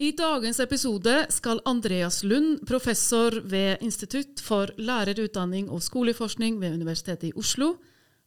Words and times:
I 0.00 0.14
dagens 0.16 0.56
episode 0.64 1.12
skal 1.28 1.58
Andreas 1.68 2.22
Lund, 2.24 2.62
professor 2.64 3.34
ved 3.44 3.82
Institutt 3.84 4.40
for 4.40 4.70
lærerutdanning 4.80 5.66
og 5.68 5.82
skoleforskning 5.84 6.56
ved 6.62 6.78
Universitetet 6.78 7.26
i 7.28 7.32
Oslo, 7.36 7.74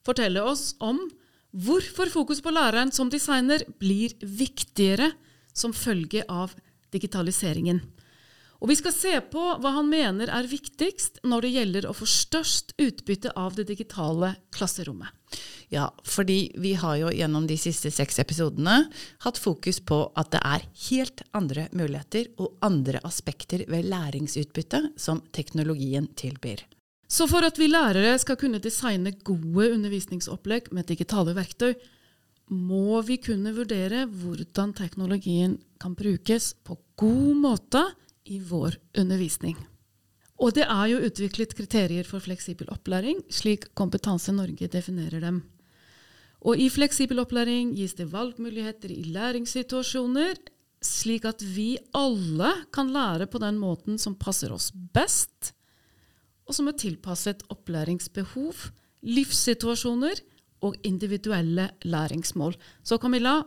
fortelle 0.06 0.44
oss 0.46 0.76
om 0.78 0.99
hvorfor 1.49 2.12
fokus 2.13 2.44
på 2.46 2.54
læreren 2.54 2.94
som 2.94 3.10
designer 3.10 3.65
blir 3.81 4.13
viktigere 4.22 5.10
som 5.49 5.74
følge 5.74 6.22
av 6.29 6.54
digitaliseringen. 6.94 7.81
Og 8.62 8.69
vi 8.69 8.78
skal 8.78 8.94
se 8.94 9.17
på 9.33 9.47
hva 9.58 9.74
han 9.79 9.90
mener 9.90 10.29
er 10.29 10.46
viktigst 10.53 11.24
når 11.26 11.47
det 11.47 11.55
gjelder 11.55 11.90
å 11.90 11.97
få 11.97 12.05
størst 12.05 12.78
utbytte 12.78 13.33
av 13.33 13.58
det 13.58 13.65
digitale 13.74 14.35
klasserommet. 14.53 15.10
Ja, 15.74 15.88
fordi 16.05 16.52
vi 16.62 16.76
har 16.77 16.99
jo 16.99 17.09
gjennom 17.13 17.48
de 17.49 17.58
siste 17.58 17.90
seks 17.94 18.20
episodene 18.22 18.84
hatt 19.26 19.40
fokus 19.41 19.80
på 19.81 20.04
at 20.20 20.30
det 20.36 20.41
er 20.45 20.67
helt 20.90 21.23
andre 21.34 21.66
muligheter 21.73 22.30
og 22.38 22.59
andre 22.66 23.02
aspekter 23.07 23.66
ved 23.71 23.90
læringsutbytte 23.90 24.84
som 25.02 25.23
teknologien 25.34 26.12
tilbyr. 26.20 26.62
Så 27.09 27.27
for 27.30 27.45
at 27.45 27.59
vi 27.62 27.70
lærere 27.70 28.16
skal 28.21 28.38
kunne 28.41 28.62
designe 28.62 29.13
gode 29.26 29.70
undervisningsopplegg 29.76 30.71
med 30.73 30.88
digitale 30.90 31.35
verktøy, 31.38 31.76
må 32.54 33.02
vi 33.05 33.20
kunne 33.23 33.54
vurdere 33.55 34.05
hvordan 34.09 34.73
teknologien 34.77 35.57
kan 35.81 35.95
brukes 35.95 36.54
på 36.65 36.77
god 36.99 37.38
måte 37.40 37.84
i 38.29 38.40
vår 38.40 38.77
undervisning. 38.99 39.57
Og 40.43 40.52
det 40.57 40.65
er 40.67 40.88
jo 40.91 41.02
utviklet 41.07 41.55
kriterier 41.55 42.07
for 42.07 42.23
fleksibel 42.23 42.67
opplæring, 42.73 43.21
slik 43.31 43.70
Kompetanse 43.79 44.34
Norge 44.35 44.67
definerer 44.67 45.23
dem. 45.23 45.39
Og 46.43 46.59
i 46.59 46.67
fleksibel 46.67 47.21
opplæring 47.23 47.71
gis 47.77 47.95
det 47.95 48.09
valgmuligheter 48.11 48.91
i 48.91 49.05
læringssituasjoner, 49.15 50.35
slik 50.84 51.23
at 51.29 51.39
vi 51.55 51.77
alle 51.95 52.51
kan 52.75 52.91
lære 52.91 53.29
på 53.31 53.40
den 53.40 53.62
måten 53.62 53.95
som 53.95 54.18
passer 54.20 54.51
oss 54.51 54.73
best, 54.95 55.53
og 56.43 56.57
som 56.57 56.68
er 56.68 56.75
tilpasset 56.75 57.46
opplæringsbehov, 57.53 58.68
livssituasjoner 59.07 60.20
og 60.63 60.75
individuelle 60.84 61.70
læringsmål. 61.87 62.57
Så 62.84 62.99
Camilla, 62.99 63.40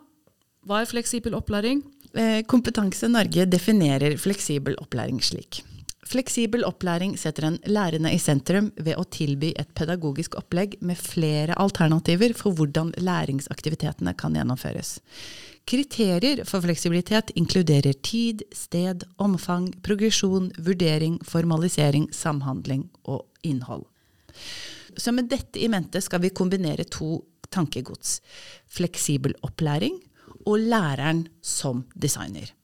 hva 0.65 0.81
er 0.81 0.89
fleksibel 0.89 1.37
opplæring? 1.37 1.84
Eh, 2.17 2.41
Kompetanse 2.49 3.09
Norge 3.12 3.45
definerer 3.53 4.17
fleksibel 4.17 4.81
opplæring 4.81 5.21
slik. 5.21 5.61
Fleksibel 6.07 6.62
opplæring 6.62 7.17
setter 7.19 7.49
en 7.49 7.57
lærende 7.67 8.12
i 8.15 8.19
sentrum 8.23 8.69
ved 8.79 8.95
å 8.95 9.05
tilby 9.11 9.51
et 9.59 9.73
pedagogisk 9.75 10.37
opplegg 10.39 10.77
med 10.87 11.01
flere 11.01 11.57
alternativer 11.59 12.35
for 12.39 12.55
hvordan 12.55 12.93
læringsaktivitetene 13.03 14.15
kan 14.19 14.37
gjennomføres. 14.39 15.01
Kriterier 15.67 16.45
for 16.47 16.62
fleksibilitet 16.62 17.33
inkluderer 17.34 17.99
tid, 18.07 18.45
sted, 18.55 19.03
omfang, 19.19 19.73
progresjon, 19.83 20.53
vurdering, 20.62 21.19
formalisering, 21.27 22.07
samhandling 22.15 22.87
og 23.03 23.27
innhold. 23.43 23.83
Så 24.97 25.11
med 25.11 25.27
dette 25.33 25.59
i 25.59 25.67
mente 25.69 25.99
skal 26.05 26.23
vi 26.23 26.31
kombinere 26.31 26.87
to 26.87 27.19
tankegods. 27.51 28.21
Fleksibel 28.71 29.34
opplæring 29.43 29.99
og 30.47 30.62
læreren 30.71 31.27
som 31.43 31.83
designer. 31.99 32.55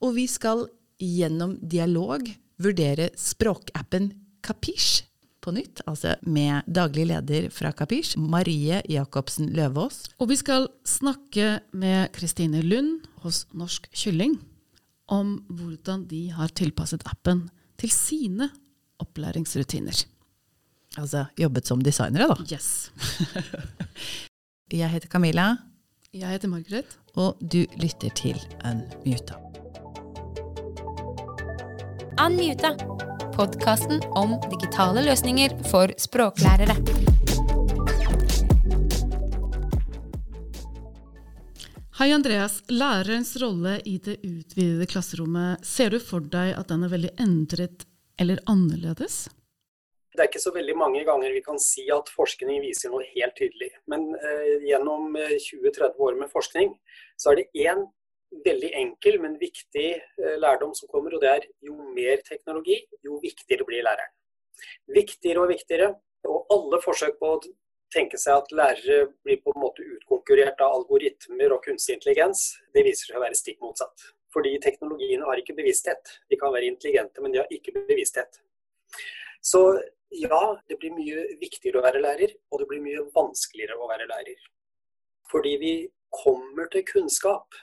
Og 0.00 0.16
vi 0.16 0.24
skal 0.30 0.70
gjennom 0.98 1.58
dialog 1.60 2.24
vurdere 2.62 3.10
språkappen 3.18 4.12
Kapisj 4.44 5.04
på 5.42 5.52
nytt, 5.54 5.82
altså 5.86 6.16
med 6.26 6.66
daglig 6.66 7.06
leder 7.08 7.48
fra 7.54 7.70
Kapisj, 7.76 8.16
Marie 8.18 8.80
Jacobsen 8.90 9.52
Løvaas. 9.54 10.04
Og 10.18 10.32
vi 10.32 10.38
skal 10.40 10.68
snakke 10.86 11.58
med 11.72 12.10
Kristine 12.16 12.62
Lund 12.64 13.06
hos 13.22 13.44
Norsk 13.54 13.88
Kylling 13.94 14.38
om 15.08 15.38
hvordan 15.48 16.04
de 16.10 16.26
har 16.34 16.52
tilpasset 16.52 17.06
appen 17.08 17.46
til 17.80 17.92
sine 17.94 18.50
opplæringsrutiner. 19.00 20.04
Altså 20.98 21.26
jobbet 21.38 21.68
som 21.70 21.82
designere, 21.84 22.28
da. 22.28 22.36
Yes. 22.50 22.90
Jeg 24.72 24.90
heter 24.90 25.08
Camilla. 25.08 25.54
Jeg 26.12 26.28
heter 26.28 26.48
Margaret. 26.48 26.98
Og 27.14 27.38
du 27.40 27.64
lytter 27.80 28.12
til 28.16 28.40
Unmuta. 28.64 29.47
Unmuta, 32.18 32.72
podkasten 33.36 34.00
om 34.18 34.32
digitale 34.50 35.04
løsninger 35.06 35.52
for 35.70 35.92
språklærere. 36.02 36.74
Hei, 42.00 42.08
Andreas. 42.10 42.56
Lærerens 42.74 43.36
rolle 43.38 43.76
i 43.86 44.00
det 44.02 44.16
utvidede 44.26 44.88
klasserommet, 44.90 45.62
ser 45.62 45.94
du 45.94 46.00
for 46.02 46.26
deg 46.34 46.56
at 46.58 46.72
den 46.72 46.88
er 46.88 46.90
veldig 46.96 47.12
endret 47.22 47.86
eller 48.18 48.42
annerledes? 48.50 49.28
Det 50.10 50.24
er 50.24 50.30
ikke 50.32 50.42
så 50.42 50.50
veldig 50.56 50.74
mange 50.74 51.04
ganger 51.06 51.30
vi 51.30 51.44
kan 51.46 51.62
si 51.62 51.86
at 51.94 52.10
forskning 52.10 52.58
viser 52.66 52.90
noe 52.90 53.06
helt 53.12 53.38
tydelig. 53.38 53.70
Men 53.86 54.10
eh, 54.18 54.66
gjennom 54.66 55.14
20-30 55.14 56.02
år 56.02 56.18
med 56.18 56.34
forskning, 56.34 56.74
så 57.14 57.30
er 57.30 57.44
det 57.44 57.68
én 57.68 57.86
veldig 58.44 58.72
enkel, 58.82 59.20
men 59.22 59.38
viktig 59.40 59.86
eh, 59.94 60.36
lærdom 60.40 60.74
som 60.76 60.90
kommer, 60.92 61.14
og 61.14 61.22
det 61.22 61.30
er 61.30 61.46
jo 61.64 61.76
mer 61.94 62.20
teknologi, 62.26 62.80
jo 63.04 63.20
viktigere 63.22 63.66
blir 63.68 63.86
læreren. 63.86 64.14
Viktigere 64.94 65.44
og 65.44 65.52
viktigere. 65.52 65.94
Og 66.28 66.50
alle 66.52 66.80
forsøk 66.82 67.18
på 67.20 67.32
å 67.36 67.40
tenke 67.94 68.18
seg 68.20 68.36
at 68.36 68.50
lærere 68.52 69.08
blir 69.24 69.38
på 69.40 69.52
en 69.54 69.62
måte 69.62 69.84
utkonkurrert 69.84 70.60
av 70.64 70.74
algoritmer 70.80 71.54
og 71.54 71.62
kunstig 71.64 71.96
intelligens, 71.96 72.50
det 72.74 72.84
viser 72.84 73.12
seg 73.12 73.20
å 73.20 73.24
være 73.24 73.38
stikk 73.38 73.62
motsatt. 73.64 74.08
Fordi 74.34 74.58
teknologiene 74.60 75.24
har 75.24 75.40
ikke 75.40 75.56
bevissthet. 75.56 76.10
De 76.28 76.36
kan 76.40 76.52
være 76.52 76.68
intelligente, 76.68 77.22
men 77.24 77.32
de 77.32 77.40
har 77.40 77.54
ikke 77.54 77.72
bevissthet. 77.78 78.42
Så 79.40 79.62
ja, 80.10 80.42
det 80.68 80.76
blir 80.80 80.92
mye 80.96 81.24
viktigere 81.40 81.80
å 81.80 81.86
være 81.86 82.02
lærer, 82.02 82.34
og 82.50 82.60
det 82.60 82.68
blir 82.68 82.84
mye 82.84 83.06
vanskeligere 83.14 83.78
å 83.78 83.88
være 83.88 84.08
lærer. 84.10 84.42
Fordi 85.32 85.54
vi 85.60 85.72
kommer 86.12 86.68
til 86.72 86.84
kunnskap 86.88 87.56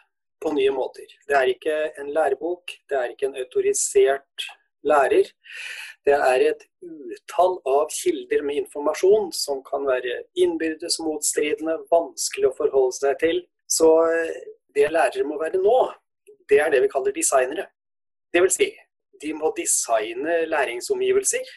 på 0.45 0.53
nye 0.53 0.73
måter. 0.73 1.09
Det 1.27 1.35
er 1.37 1.51
ikke 1.51 1.75
en 2.01 2.13
lærebok, 2.13 2.77
det 2.89 2.99
er 2.99 3.11
ikke 3.13 3.31
en 3.31 3.39
autorisert 3.41 4.45
lærer. 4.85 5.31
Det 6.05 6.13
er 6.13 6.43
et 6.51 6.63
utall 6.85 7.57
av 7.65 7.89
kilder 7.89 8.45
med 8.45 8.61
informasjon 8.61 9.31
som 9.33 9.63
kan 9.65 9.87
være 9.89 10.21
innbyrdes 10.37 10.99
motstridende, 11.01 11.79
vanskelig 11.89 12.51
å 12.51 12.57
forholde 12.59 12.97
seg 12.99 13.17
til. 13.23 13.41
Så 13.65 13.89
eh, 14.05 14.35
det 14.77 14.91
lærere 14.93 15.25
må 15.25 15.39
være 15.41 15.61
nå, 15.63 15.79
det 16.49 16.61
er 16.61 16.69
det 16.73 16.83
vi 16.85 16.91
kaller 16.93 17.15
designere. 17.15 17.65
Det 18.33 18.43
vil 18.43 18.53
si, 18.53 18.69
de 19.23 19.33
må 19.33 19.49
designe 19.57 20.43
læringsomgivelser 20.51 21.49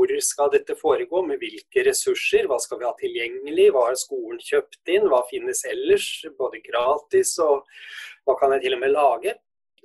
hvor 0.00 0.20
skal 0.24 0.48
dette 0.54 0.76
foregå, 0.78 1.20
med 1.26 1.40
hvilke 1.42 1.84
ressurser, 1.84 2.46
hva 2.48 2.56
skal 2.62 2.80
vi 2.80 2.88
ha 2.88 2.92
tilgjengelig, 2.96 3.66
hva 3.74 3.90
har 3.90 3.98
skolen 4.00 4.40
kjøpt 4.40 4.92
inn, 4.94 5.08
hva 5.12 5.20
finnes 5.28 5.60
ellers, 5.68 6.08
både 6.38 6.62
gratis 6.64 7.34
og 7.44 7.66
hva 8.24 8.36
kan 8.40 8.54
jeg 8.56 8.64
til 8.64 8.76
og 8.78 8.80
med 8.80 8.94
lage. 8.94 9.36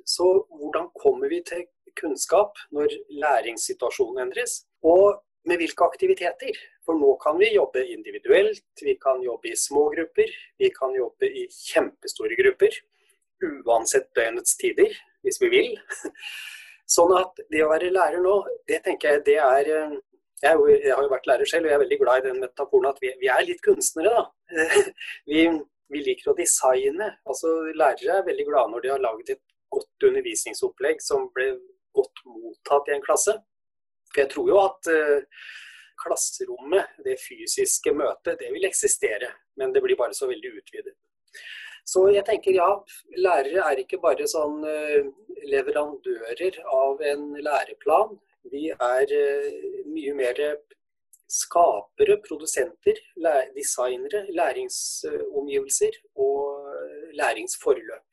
Så 0.07 0.29
hvordan 0.53 0.87
kommer 0.95 1.31
vi 1.31 1.41
til 1.43 1.65
kunnskap 1.99 2.55
når 2.75 2.95
læringssituasjonen 3.11 4.23
endres, 4.27 4.63
og 4.85 5.19
med 5.49 5.59
hvilke 5.59 5.83
aktiviteter? 5.83 6.55
For 6.85 6.95
nå 6.95 7.15
kan 7.19 7.39
vi 7.41 7.51
jobbe 7.55 7.83
individuelt, 7.91 8.63
vi 8.81 8.95
kan 9.01 9.23
jobbe 9.25 9.51
i 9.51 9.59
små 9.59 9.89
grupper, 9.91 10.31
vi 10.61 10.71
kan 10.71 10.95
jobbe 10.95 11.27
i 11.27 11.47
kjempestore 11.51 12.37
grupper. 12.39 12.77
Uansett 13.43 14.13
døgnets 14.15 14.55
tider, 14.61 14.93
hvis 15.25 15.41
vi 15.43 15.51
vil. 15.51 15.73
Sånn 16.89 17.15
at 17.17 17.39
det 17.49 17.63
å 17.65 17.71
være 17.71 17.93
lærer 17.93 18.21
nå, 18.21 18.35
det 18.69 18.83
tenker 18.85 19.15
jeg 19.15 19.23
det 19.25 19.39
er 19.41 19.69
eh, 19.73 19.95
jeg, 20.43 20.91
har 20.91 21.01
jo 21.01 21.11
vært 21.11 21.29
lærer 21.29 21.49
selv, 21.49 21.65
og 21.65 21.71
jeg 21.71 21.77
er 21.77 21.83
veldig 21.85 21.97
glad 22.01 22.19
i 22.19 22.25
den 22.27 22.41
metaforen 22.43 22.89
at 22.91 22.99
vi, 23.01 23.11
vi 23.21 23.29
er 23.31 23.45
litt 23.47 23.63
kunstnere, 23.65 24.11
da. 24.13 24.25
Vi, 25.29 25.45
vi, 25.89 26.01
liker 26.05 26.31
å 26.31 26.35
designe. 26.37 27.07
Altså, 27.29 27.51
lærere 27.77 28.19
er 28.19 28.27
veldig 28.27 28.45
glade 28.47 28.73
når 28.73 28.83
de 28.83 28.91
har 28.91 29.01
laget 29.01 29.31
et 29.35 29.41
godt 29.73 30.07
undervisningsopplegg 30.09 31.01
som 31.01 31.27
ble 31.33 31.51
godt 31.95 32.21
mottatt 32.29 32.89
i 32.89 32.95
en 32.95 33.05
klasse. 33.05 33.35
For 34.11 34.21
jeg 34.23 34.31
tror 34.33 34.49
jo 34.51 34.59
at 34.61 34.89
uh, 34.91 35.45
klasserommet, 36.03 36.97
det 37.05 37.17
fysiske 37.21 37.93
møtet, 37.95 38.37
det 38.41 38.51
vil 38.53 38.67
eksistere. 38.69 39.31
Men 39.59 39.73
det 39.73 39.83
blir 39.85 39.97
bare 39.99 40.17
så 40.17 40.29
veldig 40.29 40.53
utvidet. 40.59 40.95
Så 41.85 42.07
jeg 42.13 42.25
tenker 42.25 42.57
ja, 42.57 42.69
lærere 43.21 43.65
er 43.71 43.81
ikke 43.83 44.01
bare 44.01 44.25
sånn 44.29 44.63
uh, 44.65 45.09
leverandører 45.45 46.61
av 46.65 47.03
en 47.11 47.27
læreplan. 47.45 48.15
Vi 48.53 48.71
er 48.73 49.13
uh, 49.13 49.85
mye 49.93 50.15
mer 50.17 50.41
skapere, 51.29 52.17
produsenter, 52.25 52.99
designere, 53.55 54.25
læringsomgivelser 54.33 56.01
og 56.21 57.15
læringsforløp. 57.17 58.03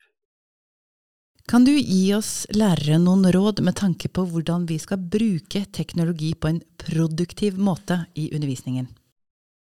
Kan 1.49 1.65
du 1.67 1.73
gi 1.75 2.13
oss 2.15 2.45
lærere 2.55 2.97
noen 3.03 3.27
råd 3.35 3.59
med 3.67 3.75
tanke 3.75 4.07
på 4.07 4.23
hvordan 4.31 4.63
vi 4.69 4.77
skal 4.79 5.01
bruke 5.15 5.65
teknologi 5.75 6.31
på 6.39 6.53
en 6.53 6.61
produktiv 6.85 7.59
måte 7.59 8.05
i 8.15 8.29
undervisningen? 8.31 8.87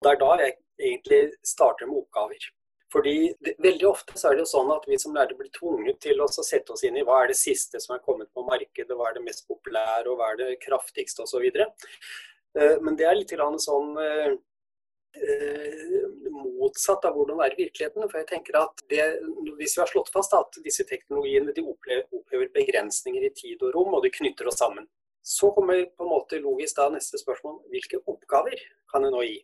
Det 0.00 0.14
er 0.14 0.20
da 0.22 0.30
jeg 0.40 0.54
egentlig 0.80 1.20
starter 1.44 1.90
med 1.90 2.00
oppgaver. 2.00 2.48
Fordi 2.96 3.34
det, 3.44 3.54
Veldig 3.60 3.88
ofte 3.88 4.16
så 4.16 4.30
er 4.30 4.38
det 4.38 4.46
jo 4.46 4.52
sånn 4.54 4.70
at 4.72 4.86
vi 4.88 4.96
som 5.00 5.12
lærere 5.12 5.36
blir 5.36 5.52
tvunget 5.52 5.98
til 6.00 6.22
å 6.24 6.28
sette 6.32 6.72
oss 6.72 6.84
inn 6.88 6.96
i 6.96 7.04
hva 7.04 7.18
er 7.22 7.32
det 7.32 7.36
siste 7.36 7.80
som 7.82 7.92
er 7.96 8.04
kommet 8.04 8.30
på 8.32 8.44
markedet, 8.46 8.96
hva 8.96 9.10
er 9.10 9.18
det 9.18 9.24
mest 9.26 9.44
populære, 9.50 10.06
og 10.08 10.16
hva 10.16 10.30
er 10.32 10.38
det 10.40 10.60
kraftigste 10.62 11.26
osv. 11.26 11.44
Eh, 11.44 12.76
men 12.80 12.96
det 12.96 13.04
er 13.04 13.18
litt 13.18 13.34
sånn 13.60 13.90
eh, 14.00 14.30
eh, 15.20 16.06
motsatt 16.32 17.04
av 17.04 17.18
hvordan 17.18 17.42
det 17.42 17.48
er 17.50 17.56
i 17.56 17.62
virkeligheten. 17.66 18.06
For 18.08 18.22
jeg 18.22 18.30
tenker 18.30 18.60
at 18.62 18.80
det, 18.88 19.04
Hvis 19.58 19.76
vi 19.76 19.82
har 19.82 19.92
slått 19.92 20.12
fast 20.14 20.32
at 20.38 20.56
disse 20.64 20.86
teknologiene 20.88 21.52
de 21.52 21.66
opphever 21.68 22.48
begrensninger 22.54 23.28
i 23.28 23.34
tid 23.36 23.60
og 23.60 23.76
rom, 23.76 23.98
og 23.98 24.06
de 24.06 24.14
knytter 24.14 24.48
oss 24.48 24.62
sammen, 24.62 24.88
så 25.26 25.50
kommer 25.52 25.84
på 25.90 26.06
en 26.06 26.14
måte 26.14 26.40
logisk 26.40 26.78
da 26.78 26.88
neste 26.94 27.18
spørsmål 27.20 27.60
hvilke 27.72 28.00
oppgaver 28.06 28.56
kan 28.88 29.04
en 29.04 29.12
nå 29.12 29.24
gi? 29.26 29.40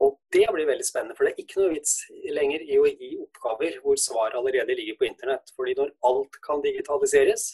Og 0.00 0.16
det 0.32 0.46
blir 0.54 0.68
veldig 0.68 0.86
spennende, 0.86 1.16
for 1.16 1.26
det 1.26 1.34
er 1.34 1.42
ikke 1.42 1.60
noe 1.60 1.74
vits 1.74 1.96
lenger 2.32 2.62
i 2.64 2.78
å 2.80 2.86
gi 2.88 3.10
oppgaver 3.20 3.76
hvor 3.84 3.98
svaret 4.00 4.38
allerede 4.38 4.76
ligger 4.78 4.96
på 5.00 5.08
internett. 5.10 5.52
Fordi 5.56 5.74
når 5.76 5.92
alt 6.08 6.38
kan 6.46 6.62
digitaliseres, 6.64 7.50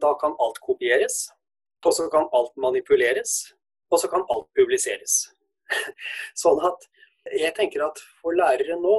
da 0.00 0.14
kan 0.20 0.36
alt 0.40 0.60
kopieres, 0.64 1.26
og 1.84 1.92
så 1.92 2.08
kan 2.12 2.30
alt 2.32 2.54
manipuleres, 2.56 3.52
og 3.92 4.00
så 4.00 4.08
kan 4.08 4.24
alt 4.32 4.48
publiseres. 4.56 5.18
Sånn 6.42 6.62
at 6.64 6.88
jeg 7.32 7.52
tenker 7.56 7.84
at 7.86 8.00
for 8.22 8.36
lærere 8.36 8.78
nå 8.80 8.96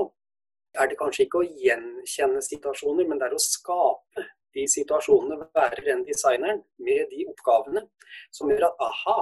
er 0.78 0.90
det 0.92 0.98
kanskje 1.00 1.26
ikke 1.26 1.42
å 1.42 1.50
gjenkjenne 1.66 2.42
situasjoner, 2.46 3.08
men 3.08 3.20
det 3.20 3.30
er 3.30 3.38
å 3.38 3.42
skape 3.42 4.26
de 4.56 4.66
situasjonene, 4.72 5.50
være 5.56 5.84
den 5.86 6.04
designeren 6.08 6.62
med 6.84 7.10
de 7.12 7.26
oppgavene 7.32 7.86
som 8.34 8.52
gjør 8.52 8.70
at 8.70 8.84
aha, 8.86 9.18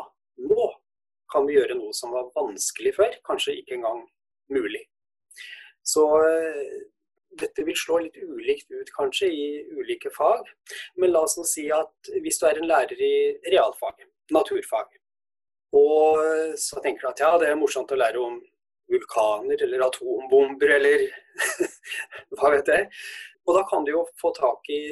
nå 0.49 0.67
kan 1.33 1.47
vi 1.49 1.57
gjøre 1.57 1.77
noe 1.79 1.93
som 1.97 2.13
var 2.15 2.31
vanskelig 2.37 2.95
før, 2.99 3.13
kanskje 3.27 3.57
ikke 3.59 3.79
engang 3.79 4.03
mulig. 4.53 4.85
Så 5.83 6.05
eh, 6.23 6.73
dette 7.41 7.65
vil 7.65 7.77
slå 7.77 7.99
litt 8.05 8.17
ulikt 8.21 8.71
ut 8.71 8.91
kanskje 8.95 9.29
i 9.33 9.45
ulike 9.73 10.11
fag. 10.13 10.47
Men 11.01 11.13
la 11.13 11.23
oss 11.25 11.37
nå 11.39 11.45
si 11.49 11.67
at 11.73 12.13
hvis 12.23 12.39
du 12.39 12.47
er 12.47 12.61
en 12.61 12.69
lærer 12.69 13.01
i 13.01 13.15
realfag, 13.49 14.05
naturfag, 14.31 14.93
og 15.73 16.57
så 16.61 16.81
tenker 16.83 17.01
du 17.01 17.09
at 17.09 17.21
ja, 17.23 17.31
det 17.41 17.49
er 17.49 17.57
morsomt 17.57 17.91
å 17.91 17.97
lære 17.97 18.21
om 18.21 18.37
vulkaner 18.93 19.63
eller 19.65 19.87
atombomber 19.87 20.75
eller 20.75 21.07
hva 22.37 22.51
vet 22.53 22.69
jeg. 22.69 22.89
Og 23.47 23.57
da 23.57 23.63
kan 23.69 23.85
du 23.85 23.95
jo 23.95 24.03
få 24.21 24.31
tak 24.37 24.69
i 24.71 24.83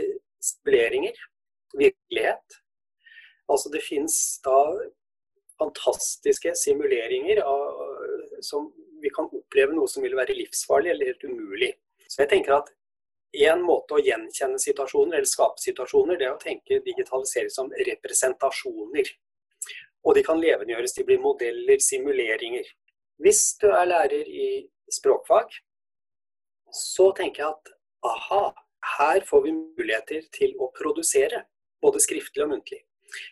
spoleringer, 0.42 1.16
virkelighet. 1.78 2.58
Altså 3.52 3.70
det 3.74 3.84
fins 3.86 4.16
da 4.46 4.58
fantastiske 5.62 6.54
simuleringer 6.58 7.42
av, 7.46 7.82
som 8.42 8.70
vi 9.02 9.10
kan 9.14 9.30
oppleve 9.30 9.74
noe 9.78 9.90
som 9.90 10.04
vil 10.06 10.18
være 10.18 10.36
livsfarlig 10.38 10.94
eller 10.94 11.12
helt 11.14 11.26
umulig. 11.30 11.72
Så 12.08 12.24
jeg 12.24 12.32
tenker 12.34 12.58
at 12.58 12.72
en 13.48 13.64
måte 13.64 13.96
å 13.96 14.04
gjenkjenne 14.04 14.60
situasjoner 14.60 15.20
eller 15.20 15.30
skape 15.30 15.62
situasjoner, 15.64 16.20
det 16.20 16.28
er 16.28 16.36
å 16.36 16.42
tenke 16.42 16.82
digitalisering 16.86 17.54
som 17.54 17.72
representasjoner. 17.88 19.12
Og 20.04 20.18
de 20.18 20.24
kan 20.26 20.42
levendegjøres, 20.42 20.96
de 20.98 21.06
blir 21.08 21.22
modeller, 21.22 21.80
simuleringer. 21.80 22.68
Hvis 23.22 23.56
du 23.62 23.70
er 23.70 23.88
lærer 23.88 24.28
i 24.28 24.50
språkfag, 24.92 25.54
så 26.76 27.12
tenker 27.16 27.44
jeg 27.44 27.54
at 27.54 27.74
aha, 28.10 28.44
her 28.98 29.26
får 29.28 29.44
vi 29.46 29.54
muligheter 29.56 30.26
til 30.34 30.56
å 30.60 30.72
produsere, 30.76 31.46
både 31.82 32.02
skriftlig 32.02 32.44
og 32.46 32.56
muntlig. 32.56 32.82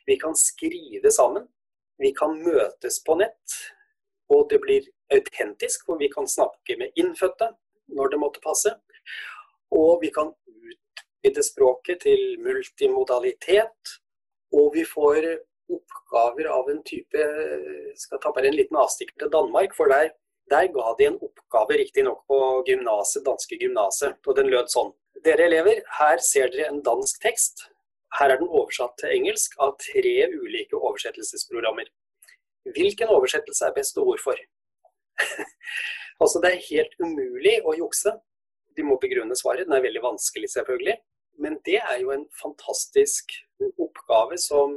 Vi 0.08 0.18
kan 0.22 0.36
skrive 0.38 1.12
sammen, 1.12 1.48
vi 2.00 2.14
kan 2.16 2.38
møtes 2.44 3.02
på 3.04 3.18
nett, 3.20 3.58
og 4.32 4.48
det 4.52 4.62
blir 4.64 4.86
autentisk, 5.14 5.86
hvor 5.86 5.98
vi 6.00 6.10
kan 6.12 6.28
snakke 6.30 6.78
med 6.80 6.96
innfødte 7.00 7.52
når 7.98 8.14
det 8.14 8.20
måtte 8.22 8.44
passe. 8.44 8.76
Og 9.74 10.00
vi 10.04 10.12
kan 10.14 10.32
utvide 10.48 11.44
språket 11.44 12.04
til 12.06 12.38
multimodalitet. 12.46 13.96
Og 14.54 14.72
vi 14.74 14.86
får 14.86 15.26
oppgaver 15.70 16.50
av 16.50 16.70
en 16.72 16.82
type 16.86 17.26
skal 17.98 18.22
ta 18.22 18.32
bare 18.34 18.50
en 18.50 18.58
liten 18.58 18.78
avstikker 18.80 19.18
til 19.20 19.34
Danmark. 19.34 19.76
For 19.78 19.92
der, 19.92 20.14
der 20.50 20.70
ga 20.74 20.94
de 20.98 21.10
en 21.10 21.20
oppgave 21.22 21.82
riktignok 21.82 22.24
på 22.30 22.40
gymnaset, 22.70 23.26
danske 23.26 23.60
gymnaset. 23.62 24.18
Og 24.26 24.38
den 24.38 24.50
lød 24.54 24.72
sånn. 24.74 24.94
Dere 25.26 25.50
elever, 25.50 25.84
her 26.00 26.22
ser 26.24 26.54
dere 26.54 26.70
en 26.72 26.82
dansk 26.86 27.22
tekst. 27.26 27.68
Her 28.18 28.34
er 28.34 28.40
den 28.42 28.50
oversatt 28.50 28.96
til 29.00 29.14
engelsk 29.14 29.58
av 29.62 29.76
tre 29.82 30.16
ulike 30.34 30.78
oversettelsesprogrammer. 30.78 31.90
Hvilken 32.76 33.12
oversettelse 33.14 33.68
er 33.68 33.76
best, 33.76 33.98
og 33.98 34.10
hvorfor? 34.10 34.40
altså, 36.22 36.42
det 36.42 36.52
er 36.52 36.66
helt 36.70 36.98
umulig 37.04 37.60
å 37.66 37.76
jukse. 37.78 38.16
De 38.78 38.86
må 38.86 38.98
begrunne 39.02 39.38
svaret. 39.38 39.68
Den 39.68 39.78
er 39.78 39.86
veldig 39.86 40.04
vanskelig, 40.06 40.50
selvfølgelig. 40.56 40.98
Men 41.40 41.60
det 41.66 41.80
er 41.80 42.00
jo 42.02 42.12
en 42.12 42.26
fantastisk 42.42 43.32
oppgave 43.80 44.38
som 44.42 44.76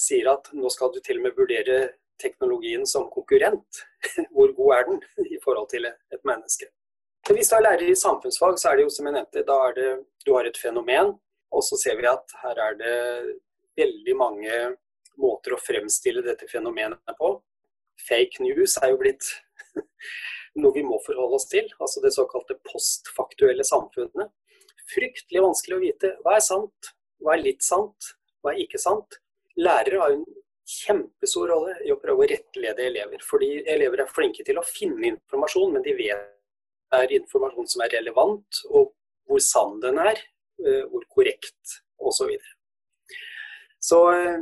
sier 0.00 0.30
at 0.32 0.48
nå 0.56 0.70
skal 0.72 0.92
du 0.94 1.00
til 1.04 1.20
og 1.20 1.26
med 1.26 1.36
vurdere 1.36 1.80
teknologien 2.20 2.86
som 2.88 3.08
konkurrent. 3.12 3.82
Hvor 4.34 4.52
god 4.56 4.76
er 4.76 4.86
den 4.88 5.02
i 5.26 5.40
forhold 5.44 5.68
til 5.72 5.88
et 5.90 6.22
menneske? 6.24 6.70
Hvis 7.30 7.50
du 7.50 7.56
er 7.58 7.66
lærer 7.66 7.90
i 7.90 7.98
samfunnsfag, 7.98 8.56
så 8.58 8.70
er 8.70 8.78
det 8.78 8.86
jo 8.86 8.94
som 8.94 9.06
jeg 9.06 9.14
nevnte, 9.18 9.44
da 9.46 9.58
er 9.68 9.74
det, 9.76 9.90
du 10.24 10.32
har 10.34 10.48
et 10.48 10.58
fenomen 10.58 11.12
og 11.50 11.64
så 11.66 11.78
ser 11.80 11.98
vi 11.98 12.08
at 12.10 12.34
her 12.44 12.58
er 12.66 12.76
det 12.78 12.96
veldig 13.80 14.16
mange 14.18 14.58
måter 15.20 15.54
å 15.54 15.60
fremstille 15.60 16.22
dette 16.24 16.48
fenomenet 16.50 17.16
på. 17.18 17.32
Fake 18.00 18.42
news 18.44 18.76
er 18.80 18.92
jo 18.92 19.00
blitt 19.02 19.26
noe 20.60 20.74
vi 20.74 20.84
må 20.86 21.00
forholde 21.04 21.40
oss 21.40 21.48
til. 21.50 21.68
Altså 21.78 22.02
det 22.04 22.14
såkalte 22.16 22.58
postfaktuelle 22.70 23.66
samfunnet. 23.66 24.32
Fryktelig 24.90 25.44
vanskelig 25.44 25.76
å 25.76 25.82
vite 25.84 26.14
hva 26.24 26.38
er 26.38 26.44
sant, 26.44 26.92
hva 27.20 27.36
er 27.36 27.44
litt 27.44 27.66
sant, 27.66 28.14
hva 28.40 28.54
er 28.54 28.64
ikke 28.64 28.80
sant. 28.80 29.20
Lærere 29.60 30.00
har 30.00 30.14
en 30.14 30.24
kjempestor 30.70 31.50
rolle 31.50 31.76
i 31.84 31.92
å 31.92 31.98
prøve 32.00 32.24
å 32.24 32.30
rettlede 32.30 32.86
elever. 32.86 33.22
Fordi 33.26 33.60
elever 33.68 34.04
er 34.04 34.12
flinke 34.12 34.46
til 34.46 34.60
å 34.60 34.66
finne 34.66 35.12
informasjon, 35.14 35.74
men 35.74 35.86
de 35.86 35.96
vet 35.98 36.28
det 36.90 37.04
er 37.04 37.12
informasjon 37.20 37.68
som 37.70 37.84
er 37.84 37.92
relevant, 37.94 38.64
og 38.74 38.90
hvor 39.30 39.42
sann 39.44 39.76
den 39.82 40.00
er, 40.02 40.18
Eh, 40.60 40.82
hvor 40.92 41.04
korrekt 41.08 41.78
osv. 41.98 42.32
Så, 43.80 43.88
så 43.88 44.00
eh, 44.12 44.40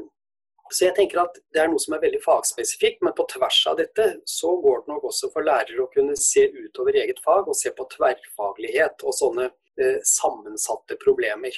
så 0.70 0.84
jeg 0.84 0.96
tenker 0.98 1.22
at 1.22 1.38
det 1.54 1.62
er 1.62 1.70
noe 1.70 1.80
som 1.80 1.94
er 1.96 2.02
veldig 2.02 2.20
fagspesifikt, 2.20 3.00
men 3.04 3.14
på 3.16 3.24
tvers 3.32 3.60
av 3.70 3.78
dette 3.78 4.08
så 4.28 4.50
går 4.60 4.82
det 4.82 4.92
nok 4.92 5.06
også 5.08 5.30
for 5.32 5.46
lærere 5.46 5.80
å 5.80 5.88
kunne 5.94 6.16
se 6.20 6.44
utover 6.52 6.98
eget 7.00 7.22
fag 7.24 7.48
og 7.48 7.56
se 7.56 7.72
på 7.72 7.86
tverrfaglighet 7.94 9.04
og 9.04 9.16
sånne 9.16 9.48
eh, 9.80 9.96
sammensatte 10.04 10.98
problemer. 11.00 11.56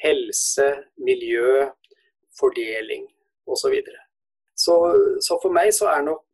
Helse, 0.00 0.70
miljø, 0.96 1.66
fordeling 2.36 3.06
osv. 3.48 3.76
Så, 4.56 4.72
så 4.72 5.20
Så 5.20 5.40
for 5.42 5.52
meg 5.52 5.72
så 5.76 5.90
er 5.92 6.08
nok 6.08 6.24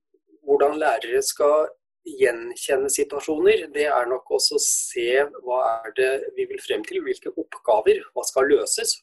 hvordan 0.46 0.78
lærere 0.78 1.22
skal 1.26 1.70
gjenkjenne 2.06 2.90
situasjoner, 2.90 3.66
det 3.74 3.86
er 3.86 4.08
nok 4.10 4.30
også 4.38 4.58
å 4.58 4.62
se 4.62 5.22
hva 5.44 5.60
er 5.86 5.94
det 5.96 6.10
vi 6.36 6.46
vil 6.50 6.62
frem 6.62 6.84
til, 6.86 7.02
hvilke 7.04 7.32
oppgaver, 7.38 8.02
hva 8.14 8.24
skal 8.26 8.48
løses. 8.50 8.98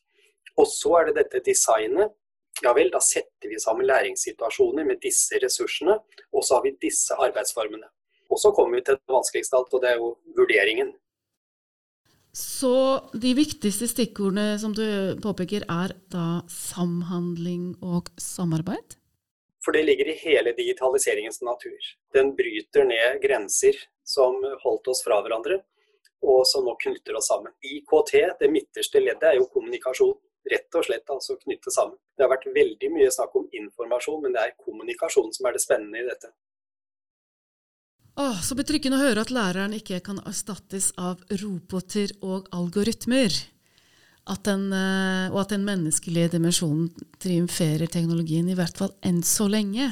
Og 0.59 0.67
så 0.67 0.97
er 0.99 1.09
det 1.09 1.19
dette 1.21 1.43
designet. 1.47 2.15
Ja 2.63 2.73
vel, 2.75 2.89
da 2.91 2.99
setter 3.03 3.47
vi 3.47 3.59
sammen 3.61 3.87
læringssituasjoner 3.87 4.87
med 4.87 4.99
disse 5.03 5.39
ressursene, 5.39 5.95
og 6.35 6.43
så 6.43 6.57
har 6.57 6.65
vi 6.65 6.75
disse 6.81 7.15
arbeidsformene. 7.15 7.87
Og 8.29 8.41
så 8.41 8.51
kommer 8.53 8.77
vi 8.77 8.85
til 8.85 8.99
det 8.99 9.15
vanskeligste 9.15 9.57
alt, 9.57 9.71
og 9.73 9.83
det 9.83 9.93
er 9.93 10.01
jo 10.01 10.11
vurderingen. 10.35 10.91
Så 12.35 12.75
de 13.17 13.31
viktigste 13.33 13.87
stikkordene 13.89 14.59
som 14.61 14.75
du 14.75 14.85
påpeker, 15.23 15.65
er 15.65 15.95
da 16.13 16.41
samhandling 16.51 17.73
og 17.81 18.11
samarbeid? 18.21 18.98
For 19.65 19.75
det 19.75 19.83
ligger 19.83 20.07
i 20.07 20.17
hele 20.21 20.53
digitaliseringens 20.55 21.41
natur. 21.41 21.79
Den 22.15 22.31
bryter 22.35 22.87
ned 22.87 23.19
grenser 23.23 23.75
som 24.07 24.39
holdt 24.63 24.87
oss 24.87 25.03
fra 25.03 25.19
hverandre, 25.23 25.59
og 26.23 26.41
som 26.47 26.65
nå 26.67 26.75
knytter 26.79 27.17
oss 27.19 27.27
sammen. 27.31 27.53
IKT, 27.63 28.13
det 28.39 28.51
midterste 28.51 29.03
leddet, 29.03 29.27
er 29.31 29.39
jo 29.39 29.49
kommunikasjon. 29.53 30.15
Rett 30.49 30.75
og 30.79 30.85
slett 30.87 31.11
altså 31.11 31.35
knytte 31.41 31.71
sammen. 31.75 31.97
Det 32.15 32.23
har 32.23 32.31
vært 32.31 32.47
veldig 32.55 32.89
mye 32.95 33.11
snakk 33.11 33.35
om 33.35 33.49
informasjon, 33.61 34.21
men 34.23 34.35
det 34.35 34.45
er 34.45 34.55
kommunikasjon 34.63 35.33
som 35.35 35.49
er 35.49 35.55
det 35.55 35.63
spennende 35.63 35.99
i 35.99 36.07
dette. 36.07 36.31
Åh, 38.19 38.39
så 38.43 38.55
betryggende 38.57 38.97
å 38.97 39.03
høre 39.03 39.23
at 39.23 39.31
læreren 39.31 39.75
ikke 39.77 40.01
kan 40.03 40.19
erstattes 40.27 40.89
av 40.99 41.21
roboter 41.43 42.11
og 42.25 42.49
algoritmer 42.55 43.31
at 44.29 44.43
den, 44.45 44.69
eh, 44.73 45.31
og 45.33 45.41
at 45.43 45.55
den 45.55 45.65
menneskelige 45.67 46.35
dimensjonen 46.35 46.89
triumferer 47.21 47.89
teknologien, 47.89 48.49
i 48.49 48.57
hvert 48.57 48.77
fall 48.77 48.93
enn 49.05 49.23
så 49.25 49.49
lenge. 49.49 49.91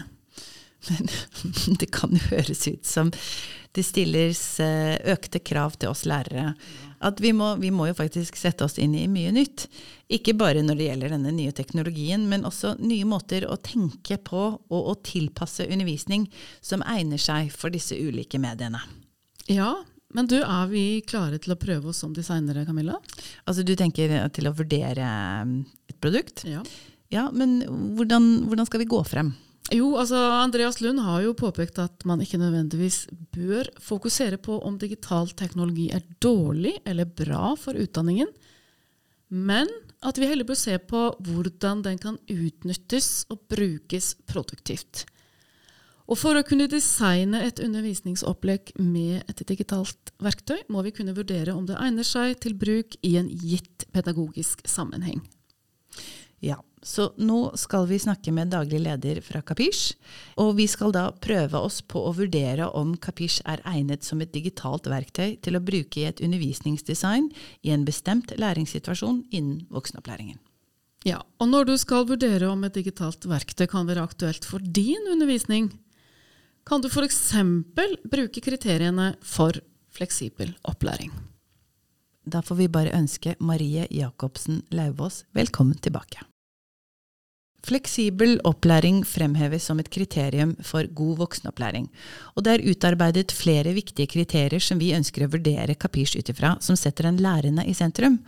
Men 0.87 1.09
det 1.81 1.89
kan 1.93 2.13
jo 2.13 2.21
høres 2.29 2.67
ut 2.69 2.85
som 2.85 3.11
det 3.77 3.83
stilles 3.85 4.41
eh, 4.63 4.95
økte 5.13 5.41
krav 5.43 5.75
til 5.77 5.91
oss 5.91 6.05
lærere. 6.09 6.53
At 7.05 7.19
vi 7.21 7.29
må, 7.35 7.51
vi 7.61 7.69
må, 7.73 7.85
jo 7.89 7.97
faktisk 7.97 8.39
sette 8.39 8.65
oss 8.65 8.79
inn 8.81 8.95
i 8.97 9.05
mye 9.11 9.33
nytt. 9.35 9.67
Ikke 10.09 10.33
bare 10.37 10.63
når 10.65 10.79
det 10.79 10.87
gjelder 10.87 11.13
denne 11.13 11.33
nye 11.35 11.53
teknologien, 11.53 12.23
men 12.29 12.47
også 12.47 12.73
nye 12.81 13.05
måter 13.05 13.45
å 13.45 13.59
tenke 13.61 14.17
på 14.17 14.45
og 14.57 14.89
å 14.93 14.95
tilpasse 15.05 15.67
undervisning 15.67 16.25
som 16.61 16.85
egner 16.89 17.21
seg 17.21 17.51
for 17.53 17.73
disse 17.73 17.97
ulike 17.97 18.41
mediene. 18.41 18.81
Ja, 19.45 19.75
Men 20.15 20.29
du, 20.29 20.37
er 20.39 20.69
vi 20.71 20.83
klare 21.07 21.39
til 21.43 21.53
å 21.53 21.59
prøve 21.59 21.91
oss 21.91 21.99
som 22.03 22.13
designere, 22.15 22.65
Camilla? 22.67 22.95
Altså 23.43 23.65
du 23.67 23.73
tenker 23.75 24.13
til 24.35 24.47
å 24.47 24.55
vurdere 24.55 25.09
um, 25.43 25.57
et 25.89 25.97
produkt? 26.03 26.45
Ja. 26.47 26.63
Ja, 27.11 27.27
men 27.31 27.61
hvordan, 27.95 28.47
hvordan 28.47 28.67
skal 28.67 28.83
vi 28.83 28.89
gå 28.91 28.99
frem? 29.07 29.33
Jo, 29.71 29.89
altså 29.99 30.15
Andreas 30.15 30.79
Lund 30.79 31.01
har 31.03 31.25
jo 31.25 31.35
påpekt 31.35 31.79
at 31.83 32.05
man 32.07 32.21
ikke 32.23 32.39
nødvendigvis 32.39 33.01
bør 33.35 33.67
fokusere 33.83 34.39
på 34.39 34.61
om 34.63 34.77
digital 34.79 35.27
teknologi 35.35 35.89
er 35.91 36.05
dårlig 36.23 36.77
eller 36.87 37.09
bra 37.19 37.51
for 37.59 37.75
utdanningen, 37.75 38.31
men 39.27 39.67
at 40.07 40.19
vi 40.19 40.29
heller 40.29 40.47
bør 40.47 40.59
se 40.59 40.77
på 40.79 41.01
hvordan 41.19 41.83
den 41.83 41.99
kan 41.99 42.19
utnyttes 42.31 43.25
og 43.33 43.43
brukes 43.51 44.13
produktivt. 44.29 45.03
Og 46.07 46.15
for 46.15 46.39
å 46.39 46.45
kunne 46.47 46.69
designe 46.71 47.41
et 47.43 47.59
undervisningsopplegg 47.59 48.77
med 48.79 49.27
et 49.27 49.41
digitalt 49.49 50.13
verktøy, 50.23 50.61
må 50.71 50.85
vi 50.85 50.93
kunne 50.95 51.15
vurdere 51.17 51.55
om 51.55 51.65
det 51.67 51.75
egner 51.83 52.07
seg 52.07 52.37
til 52.43 52.55
bruk 52.55 52.95
i 53.03 53.17
en 53.19 53.27
gitt 53.27 53.83
pedagogisk 53.91 54.63
sammenheng. 54.67 55.19
Ja, 56.39 56.61
så 56.85 57.09
nå 57.17 57.51
skal 57.57 57.87
vi 57.89 57.97
snakke 57.99 58.31
med 58.31 58.53
daglig 58.53 58.79
leder 58.85 59.19
fra 59.25 59.41
Kapisj. 59.41 59.95
Og 60.39 60.53
vi 60.59 60.67
skal 60.69 60.93
da 60.95 61.09
prøve 61.11 61.59
oss 61.59 61.81
på 61.81 62.03
å 62.07 62.13
vurdere 62.15 62.69
om 62.77 62.93
Kapisj 63.01 63.41
er 63.49 63.63
egnet 63.67 64.05
som 64.07 64.21
et 64.23 64.31
digitalt 64.31 64.87
verktøy 64.87 65.39
til 65.43 65.57
å 65.57 65.63
bruke 65.63 65.99
i 65.99 66.05
et 66.07 66.21
undervisningsdesign 66.23 67.31
i 67.65 67.73
en 67.73 67.87
bestemt 67.87 68.31
læringssituasjon 68.37 69.25
innen 69.31 69.65
voksenopplæringen. 69.73 70.39
Ja, 71.05 71.19
og 71.39 71.51
når 71.51 71.67
du 71.67 71.75
skal 71.79 72.07
vurdere 72.07 72.47
om 72.51 72.63
et 72.67 72.77
digitalt 72.77 73.25
verktøy 73.27 73.67
kan 73.69 73.89
være 73.89 74.05
aktuelt 74.07 74.45
for 74.45 74.61
din 74.61 75.09
undervisning, 75.11 75.71
kan 76.67 76.83
du 76.83 76.89
f.eks. 76.91 77.31
bruke 78.11 78.41
kriteriene 78.43 79.13
for 79.23 79.55
fleksibel 79.95 80.51
opplæring. 80.67 81.13
Da 82.27 82.41
får 82.43 82.59
vi 82.59 82.67
bare 82.67 82.95
ønske 82.97 83.37
Marie 83.39 83.87
Jacobsen 83.87 84.65
Lauvås 84.75 85.23
velkommen 85.37 85.79
tilbake. 85.79 86.25
Fleksibel 87.67 88.37
opplæring 88.47 89.01
fremheves 89.07 89.63
som 89.67 89.79
et 89.79 89.89
kriterium 89.91 90.53
for 90.63 90.87
god 90.95 91.17
voksenopplæring, 91.23 91.87
og 92.35 92.43
det 92.43 92.53
er 92.53 92.67
utarbeidet 92.69 93.33
flere 93.35 93.73
viktige 93.75 94.11
kriterier 94.11 94.63
som 94.63 94.79
vi 94.79 94.93
ønsker 94.95 95.25
å 95.25 95.31
vurdere 95.33 95.75
Kapirs 95.75 96.15
ut 96.19 96.31
ifra, 96.31 96.57
som 96.61 96.77
setter 96.79 97.09
den 97.09 97.19
lærende 97.23 97.65
i 97.67 97.75
sentrum. 97.75 98.19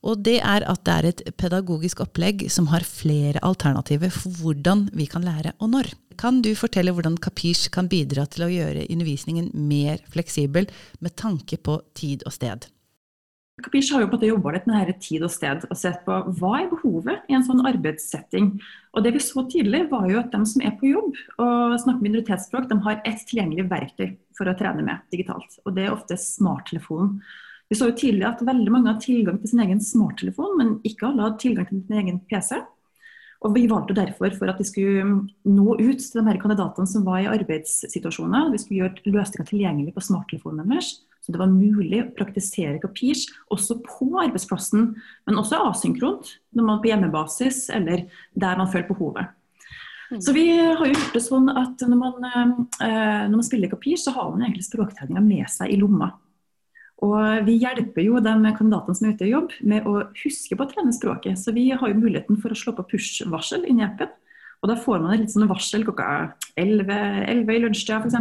Og 0.00 0.22
det 0.24 0.38
er 0.40 0.64
at 0.64 0.84
det 0.88 0.94
er 0.94 1.08
et 1.10 1.22
pedagogisk 1.36 2.00
opplegg 2.00 2.46
som 2.52 2.70
har 2.72 2.86
flere 2.88 3.42
alternativer 3.44 4.12
for 4.14 4.32
hvordan 4.40 4.88
vi 4.96 5.06
kan 5.10 5.26
lære 5.26 5.52
og 5.60 5.74
når. 5.74 5.92
Kan 6.20 6.40
du 6.44 6.52
fortelle 6.56 6.92
hvordan 6.92 7.18
Kapish 7.20 7.70
kan 7.72 7.88
bidra 7.88 8.26
til 8.28 8.46
å 8.46 8.52
gjøre 8.52 8.88
undervisningen 8.88 9.52
mer 9.54 10.00
fleksibel 10.12 10.68
med 11.00 11.16
tanke 11.20 11.60
på 11.60 11.80
tid 11.96 12.24
og 12.28 12.36
sted? 12.36 12.68
Kapish 13.60 13.92
har 13.92 14.00
jo 14.00 14.08
på 14.08 14.16
en 14.16 14.18
måte 14.18 14.28
jobba 14.30 14.52
litt 14.54 14.68
med 14.68 14.88
dette 14.88 15.04
tid 15.04 15.24
og 15.26 15.32
sted 15.32 15.66
og 15.68 15.76
sett 15.76 16.00
på 16.06 16.16
hva 16.38 16.52
er 16.62 16.70
behovet 16.70 17.28
i 17.28 17.36
en 17.36 17.44
sånn 17.44 17.60
arbeidssetting. 17.68 18.54
Og 18.96 19.04
det 19.04 19.12
vi 19.16 19.22
så 19.24 19.44
tidlig 19.52 19.82
var 19.90 20.08
jo 20.08 20.20
at 20.22 20.32
de 20.32 20.40
som 20.48 20.64
er 20.64 20.72
på 20.80 20.88
jobb 20.94 21.12
og 21.36 21.76
snakker 21.84 22.06
minoritetsspråk, 22.06 22.70
de 22.70 22.80
har 22.86 23.02
ett 23.04 23.26
tilgjengelig 23.28 23.68
verktøy 23.68 24.08
for 24.38 24.48
å 24.48 24.56
trene 24.56 24.84
med 24.86 25.04
digitalt. 25.12 25.60
Og 25.66 25.76
det 25.76 25.86
er 25.86 25.94
ofte 25.94 26.16
smarttelefonen. 26.20 27.20
Vi 27.70 27.78
så 27.78 27.86
jo 27.86 27.94
tidlig 27.94 28.26
at 28.26 28.42
veldig 28.42 28.72
mange 28.74 28.90
hadde 28.90 29.04
tilgang 29.04 29.38
til 29.38 29.52
sin 29.52 29.62
egen 29.62 29.80
smarttelefon, 29.84 30.56
men 30.58 30.76
ikke 30.86 31.06
alle 31.06 31.22
hadde 31.28 31.42
tilgang 31.42 31.68
til 31.68 31.84
sin 31.84 32.00
egen 32.00 32.18
PC. 32.26 32.58
Og 33.40 33.54
Vi 33.54 33.68
valgte 33.70 33.96
derfor 33.96 34.34
for 34.36 34.50
at 34.52 34.58
vi 34.60 34.66
skulle 34.68 35.04
nå 35.48 35.76
ut 35.78 36.02
til 36.02 36.18
de 36.18 36.26
her 36.26 36.40
kandidatene 36.42 36.90
som 36.90 37.06
var 37.06 37.22
i 37.22 37.30
arbeidssituasjoner. 37.30 38.50
Vi 38.52 38.60
skulle 38.60 38.82
gjøre 38.82 39.14
løsninger 39.14 39.48
tilgjengelig 39.48 39.94
på 39.96 40.04
smarttelefonen 40.04 40.68
deres. 40.68 40.98
Så 41.24 41.32
det 41.32 41.40
var 41.40 41.52
mulig 41.52 42.02
å 42.02 42.10
praktisere 42.16 42.80
Kapirs 42.82 43.26
også 43.52 43.78
på 43.84 44.08
arbeidsplassen, 44.22 44.94
men 45.28 45.40
også 45.40 45.60
asynkront 45.68 46.34
når 46.56 46.66
man 46.66 46.78
er 46.78 46.82
på 46.82 46.90
hjemmebasis 46.90 47.68
eller 47.76 48.06
der 48.34 48.60
man 48.60 48.70
føler 48.72 48.88
behovet. 48.88 49.30
Mm. 50.10 50.20
Så 50.26 50.34
vi 50.34 50.46
har 50.50 50.80
jo 50.80 50.90
gjort 50.90 51.14
det 51.14 51.22
sånn 51.22 51.52
at 51.54 51.84
når 51.86 52.00
man, 52.00 52.24
eh, 52.82 53.28
når 53.28 53.36
man 53.36 53.46
spiller 53.46 53.70
Kapir, 53.70 54.00
så 54.00 54.12
har 54.16 54.32
man 54.32 54.42
egentlig 54.42 54.66
språktreninga 54.66 55.22
med 55.22 55.46
seg 55.52 55.70
i 55.70 55.78
lomma. 55.78 56.10
Og 57.00 57.46
vi 57.46 57.56
hjelper 57.62 58.04
jo 58.04 58.20
de 58.20 58.32
kandidatene 58.56 58.96
som 58.96 59.08
er 59.08 59.14
ute 59.16 59.24
i 59.24 59.32
jobb 59.32 59.54
med 59.64 59.86
å 59.88 60.02
huske 60.20 60.56
på 60.56 60.66
å 60.66 60.68
trene 60.68 60.92
språket. 60.92 61.38
Så 61.40 61.54
vi 61.56 61.70
har 61.72 61.88
jo 61.88 62.00
muligheten 62.00 62.40
for 62.42 62.52
å 62.52 62.58
slå 62.58 62.74
på 62.76 62.84
push-varsel 62.92 63.64
inni 63.68 63.86
appen. 63.86 64.10
Og 64.60 64.68
da 64.68 64.76
får 64.76 65.00
man 65.00 65.14
et 65.14 65.22
litt 65.22 65.32
sånn 65.32 65.48
varsel 65.48 65.86
klokka 65.86 66.06
11, 66.60 66.90
11 67.32 67.54
i 67.54 67.60
lunsjtida 67.62 68.02
f.eks. 68.02 68.18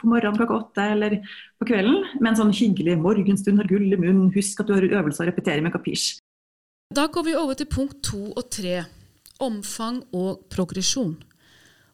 På 0.00 0.08
morgenen 0.08 0.38
klokka 0.38 0.56
8 0.56 0.86
eller 0.94 1.18
på 1.60 1.68
kvelden. 1.68 1.98
Med 2.22 2.30
en 2.32 2.38
sånn 2.38 2.54
hyggelig 2.56 2.96
'morgenstund 2.96 3.60
har 3.60 3.68
gull 3.68 3.92
i 3.92 4.00
munnen', 4.00 4.32
husk 4.32 4.60
at 4.60 4.70
du 4.70 4.74
har 4.78 4.88
øvelse 4.88 5.20
å 5.20 5.28
repetere 5.28 5.60
med 5.60 5.76
kapisj. 5.76 6.16
Da 6.94 7.06
går 7.12 7.24
vi 7.28 7.36
over 7.36 7.54
til 7.54 7.68
punkt 7.68 8.00
to 8.02 8.32
og 8.32 8.48
tre. 8.48 8.86
Omfang 9.44 10.00
og 10.14 10.48
progresjon. 10.48 11.18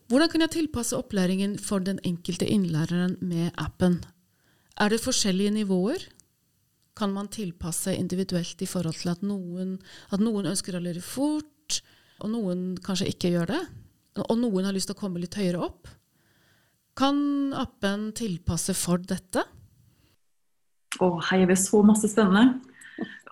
Hvordan 0.07 0.31
kan 0.31 0.41
jeg 0.47 0.51
tilpasse 0.51 0.95
opplæringen 0.95 1.59
for 1.59 1.79
den 1.79 1.99
enkelte 2.05 2.47
innlæreren 2.47 3.17
med 3.21 3.51
appen? 3.59 4.05
Er 4.79 4.89
det 4.89 5.03
forskjellige 5.03 5.51
nivåer? 5.51 6.07
Kan 7.01 7.15
man 7.17 7.31
tilpasse 7.33 7.95
individuelt 7.97 8.61
i 8.61 8.69
forhold 8.69 9.01
til 9.01 9.15
at 9.15 9.23
noen, 9.25 9.79
at 10.13 10.21
noen 10.21 10.51
ønsker 10.53 10.77
å 10.77 10.85
løpe 10.85 11.01
fort, 11.05 11.81
og 12.21 12.35
noen 12.35 12.75
kanskje 12.85 13.09
ikke 13.09 13.33
gjør 13.33 13.55
det? 13.55 13.63
og 14.19 14.37
noen 14.41 14.67
har 14.67 14.75
lyst 14.75 14.91
til 14.91 14.97
å 14.97 15.01
komme 15.01 15.21
litt 15.23 15.37
høyere 15.39 15.63
opp, 15.63 15.91
kan 16.99 17.55
appen 17.57 18.11
tilpasse 18.17 18.75
for 18.77 19.01
dette? 19.01 19.45
Å, 21.01 21.07
her 21.31 21.45
er 21.45 21.49
vi 21.49 21.57
så 21.57 21.81
masse 21.87 22.11
spennende. 22.11 22.59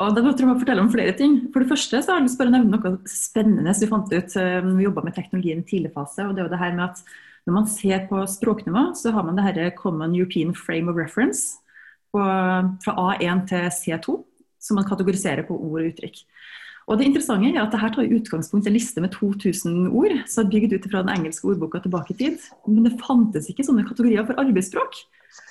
Og 0.00 0.14
da 0.14 0.22
tror 0.22 0.44
jeg 0.44 0.48
må 0.48 0.60
fortelle 0.60 0.84
om 0.84 0.92
flere 0.92 1.12
ting. 1.18 1.34
For 1.52 1.60
det 1.60 1.68
første 1.72 2.00
så 2.00 2.14
har 2.14 2.20
jeg 2.20 2.28
lyst 2.28 2.38
til 2.40 2.48
å 2.48 2.54
nevne 2.54 2.78
noe 2.78 3.10
spennende 3.10 3.74
som 3.74 3.84
vi 3.84 3.90
fant 3.90 4.12
ut 4.14 4.36
uh, 4.38 4.60
når 4.64 4.76
vi 4.78 4.86
jobba 4.86 5.04
med 5.04 5.16
teknologien 5.18 5.60
i 5.60 5.68
tidlig 5.68 5.90
fase. 5.96 6.24
og 6.24 6.36
det 6.36 6.44
er 6.44 6.52
det 6.54 6.62
her 6.62 6.76
med 6.78 6.86
at 6.86 7.02
Når 7.48 7.54
man 7.56 7.66
ser 7.68 8.06
på 8.08 8.22
språknivå, 8.28 8.92
så 8.94 9.10
har 9.12 9.24
man 9.24 9.36
det 9.36 9.44
her 9.44 9.70
Common 9.76 10.14
European 10.14 10.54
Frame 10.54 10.88
of 10.88 10.96
Reference 10.96 11.58
på, 12.14 12.22
fra 12.84 12.96
A1 13.10 13.44
til 13.50 13.68
C2, 13.74 14.16
som 14.62 14.80
man 14.80 14.88
kategoriserer 14.88 15.46
på 15.48 15.56
ord 15.56 15.82
og 15.82 15.90
uttrykk. 15.92 16.22
Og 16.88 16.96
det 16.96 17.04
interessante 17.04 17.50
er 17.50 17.60
at 17.60 17.74
dette 17.74 17.90
tar 17.92 18.14
utgangspunkt 18.16 18.64
i 18.64 18.70
en 18.70 18.76
liste 18.78 19.02
med 19.04 19.12
2000 19.12 19.90
ord, 19.92 20.14
som 20.30 20.46
er 20.46 20.52
bygd 20.54 20.74
ut 20.78 20.88
fra 20.88 21.02
den 21.04 21.12
engelske 21.18 21.50
ordboka 21.50 21.82
tilbake 21.84 22.14
i 22.14 22.18
tid. 22.22 22.46
Men 22.64 22.86
det 22.86 22.96
fantes 23.02 23.50
ikke 23.52 23.66
sånne 23.66 23.84
kategorier 23.88 24.24
for 24.24 24.40
arbeidsspråk. 24.40 24.96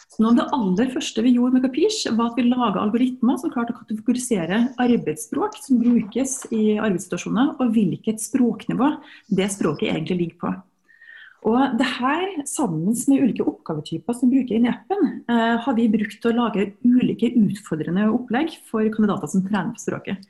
Så 0.07 0.23
noe 0.23 0.31
av 0.31 0.37
det 0.39 0.47
aller 0.55 0.89
første 0.95 1.21
vi 1.21 1.35
gjorde 1.35 1.59
med 1.59 1.65
Kapish, 1.67 2.07
var 2.17 2.31
at 2.31 2.39
vi 2.39 2.47
laga 2.47 2.81
algoritmer 2.81 3.37
som 3.37 3.51
klarte 3.53 3.75
å 3.75 3.81
kategorisere 3.83 4.63
arbeidsspråk 4.81 5.59
som 5.61 5.81
brukes 5.83 6.39
i 6.55 6.79
arbeidssituasjoner, 6.79 7.53
og 7.61 7.75
hvilket 7.75 8.23
språknivå 8.23 8.95
det 9.37 9.51
språket 9.53 9.91
egentlig 9.91 10.19
ligger 10.23 10.41
på. 10.41 10.55
Og 11.47 11.77
det 11.79 11.87
her, 11.87 12.23
sammen 12.49 12.89
med 12.91 13.21
ulike 13.23 13.45
oppgavetyper 13.47 14.15
som 14.17 14.31
bruker 14.31 14.57
inn 14.57 14.67
i 14.67 14.71
appen, 14.73 15.05
eh, 15.31 15.53
har 15.63 15.75
vi 15.77 15.87
brukt 15.91 16.17
til 16.19 16.33
å 16.33 16.39
lage 16.41 16.73
ulike 16.83 17.29
utfordrende 17.39 18.09
opplegg 18.11 18.57
for 18.67 18.87
kandidater 18.91 19.31
som 19.31 19.45
trener 19.45 19.71
på 19.75 19.85
språket. 19.85 20.27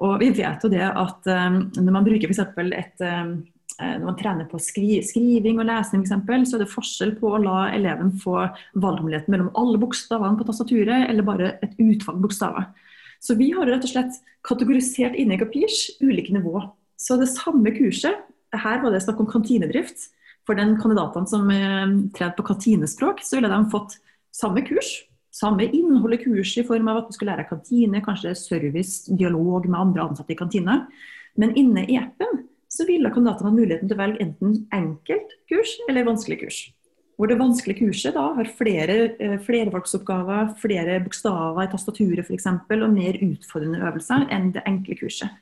Og 0.00 0.16
vi 0.20 0.30
vet 0.36 0.64
jo 0.64 0.70
det 0.72 0.86
at 0.86 1.28
eh, 1.28 1.60
når 1.76 1.92
man 1.92 2.06
bruker 2.06 2.32
f.eks. 2.32 2.40
et 2.72 3.04
eh, 3.04 3.36
når 3.76 4.06
man 4.06 4.16
trener 4.16 4.48
på 4.48 4.60
skri 4.62 5.02
skriving 5.04 5.58
og 5.60 5.68
lesing, 5.68 6.00
for 6.00 6.06
eksempel, 6.06 6.46
så 6.48 6.56
er 6.56 6.64
det 6.64 6.72
forskjell 6.72 7.12
på 7.20 7.34
å 7.34 7.42
la 7.42 7.58
eleven 7.76 8.14
få 8.22 8.46
valgmuligheten 8.80 9.34
mellom 9.34 9.50
alle 9.60 9.76
bokstavene 9.82 10.38
på 10.38 10.46
tastaturet 10.48 11.10
eller 11.10 11.26
bare 11.26 11.50
et 11.60 11.76
utvalg 11.76 12.22
bokstaver. 12.24 12.70
Så 13.20 13.36
vi 13.36 13.50
har 13.52 13.68
rett 13.68 13.84
og 13.84 13.92
slett 13.92 14.16
kategorisert 14.46 15.16
inne 15.20 15.36
i 15.36 15.40
Kapirs 15.42 15.90
ulike 16.00 16.32
nivå. 16.32 16.62
Så 16.96 17.18
det 17.20 17.28
samme 17.34 17.72
kurset, 17.76 18.24
her 18.56 18.80
var 18.80 18.94
det 18.94 19.02
snakk 19.04 19.20
om 19.20 19.28
kantinedrift. 19.28 20.08
For 20.46 20.58
den 20.58 20.76
kandidatene 20.78 21.30
som 21.30 21.50
eh, 21.50 21.84
trente 22.14 22.38
på 22.38 22.46
kantinespråk, 22.46 23.22
så 23.26 23.38
ville 23.38 23.50
de 23.50 23.60
fått 23.72 23.98
samme 24.34 24.62
kurs, 24.66 24.92
samme 25.34 25.66
innhold 25.66 26.16
i 26.16 26.20
kurset 26.22 26.62
i 26.62 26.68
form 26.68 26.88
av 26.92 27.02
at 27.02 27.10
du 27.10 27.16
skulle 27.16 27.34
lære 27.34 27.48
kantine, 27.50 28.02
kanskje 28.04 28.36
service, 28.38 29.04
dialog 29.10 29.66
med 29.66 29.80
andre 29.80 30.06
ansatte 30.06 30.32
i 30.32 30.38
kantina. 30.38 30.84
Men 31.36 31.56
inne 31.58 31.84
i 31.90 31.98
appen 32.00 32.46
så 32.72 32.86
ville 32.88 33.10
kandidatene 33.12 33.50
ha 33.50 33.56
muligheten 33.56 33.90
til 33.90 33.96
å 33.96 34.00
velge 34.00 34.24
enten 34.24 34.56
enkelt 34.74 35.36
kurs 35.50 35.76
eller 35.88 36.06
vanskelig 36.08 36.40
kurs. 36.44 36.62
Hvor 37.16 37.30
det 37.30 37.38
vanskelige 37.40 37.80
kurset 37.80 38.12
da 38.16 38.26
har 38.36 38.48
flere 38.58 38.96
eh, 39.16 39.38
flervalgsoppgaver, 39.40 40.52
flere 40.60 40.98
bokstaver 41.04 41.64
i 41.64 41.70
tastaturet 41.72 42.28
f.eks. 42.28 42.48
og 42.76 42.90
mer 42.92 43.16
utfordrende 43.24 43.80
øvelser 43.80 44.26
enn 44.36 44.50
det 44.52 44.64
enkle 44.68 44.98
kurset. 45.00 45.32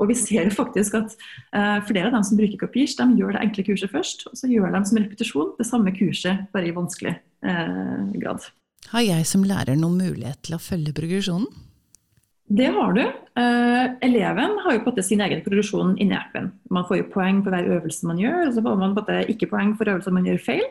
Og 0.00 0.10
vi 0.10 0.16
ser 0.18 0.50
faktisk 0.50 0.96
at 0.98 1.14
uh, 1.54 1.78
flere 1.86 2.08
av 2.08 2.16
dem 2.16 2.26
som 2.26 2.38
bruker 2.38 2.58
Kapish, 2.60 2.96
de 2.98 3.06
gjør 3.18 3.36
det 3.36 3.44
enkle 3.44 3.66
kurset 3.68 3.92
først. 3.92 4.26
Og 4.30 4.38
så 4.38 4.50
gjør 4.50 4.74
de 4.74 4.82
som 4.88 5.00
repetisjon 5.00 5.52
det 5.60 5.68
samme 5.68 5.94
kurset, 5.94 6.48
bare 6.54 6.70
i 6.70 6.74
vanskelig 6.74 7.14
uh, 7.46 8.10
grad. 8.18 8.48
Har 8.90 9.04
jeg 9.06 9.28
som 9.28 9.46
lærer 9.46 9.78
noen 9.78 10.00
mulighet 10.02 10.42
til 10.44 10.58
å 10.58 10.62
følge 10.62 10.94
progresjonen? 10.96 11.48
Det 12.54 12.66
har 12.74 12.92
du. 12.92 13.04
Uh, 13.38 13.94
eleven 14.04 14.58
har 14.66 14.76
jo 14.76 14.82
på 14.84 14.92
sin 15.02 15.22
egen 15.24 15.40
progresjon 15.46 15.94
inni 16.02 16.16
appen. 16.18 16.50
Man 16.74 16.84
får 16.88 17.00
jo 17.00 17.10
poeng 17.14 17.40
på 17.44 17.54
hver 17.54 17.70
øvelse 17.78 18.10
man 18.10 18.20
gjør, 18.20 18.48
og 18.48 18.56
så 18.56 18.64
får 18.66 18.82
man 18.82 18.98
ikke 19.32 19.48
poeng 19.54 19.72
for 19.78 19.88
øvelser 19.88 20.14
man 20.14 20.28
gjør 20.28 20.42
feil. 20.50 20.66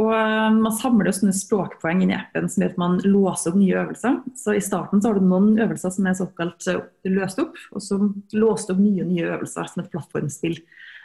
Og 0.00 0.10
eh, 0.14 0.48
Man 0.56 0.76
samler 0.76 1.12
sånne 1.14 1.34
språkpoeng 1.36 2.04
inn 2.04 2.14
i 2.14 2.16
appen 2.16 2.48
som 2.48 2.64
gjør 2.64 2.72
at 2.72 2.80
man 2.80 2.98
låser 3.04 3.52
opp 3.52 3.58
nye 3.60 3.78
øvelser. 3.82 4.20
Så 4.38 4.56
I 4.56 4.64
starten 4.64 5.02
så 5.02 5.10
har 5.10 5.20
du 5.20 5.26
noen 5.26 5.52
øvelser 5.60 5.92
som 5.94 6.08
er 6.08 6.16
såkalt 6.18 6.68
eh, 6.70 6.80
løst 7.10 7.42
opp, 7.42 7.58
og 7.74 7.84
så 7.84 8.00
låst 8.36 8.72
opp 8.72 8.80
nye 8.80 9.06
nye 9.06 9.28
øvelser 9.36 9.70
som 9.70 9.84
et 9.84 9.90
plattformspill 9.92 10.60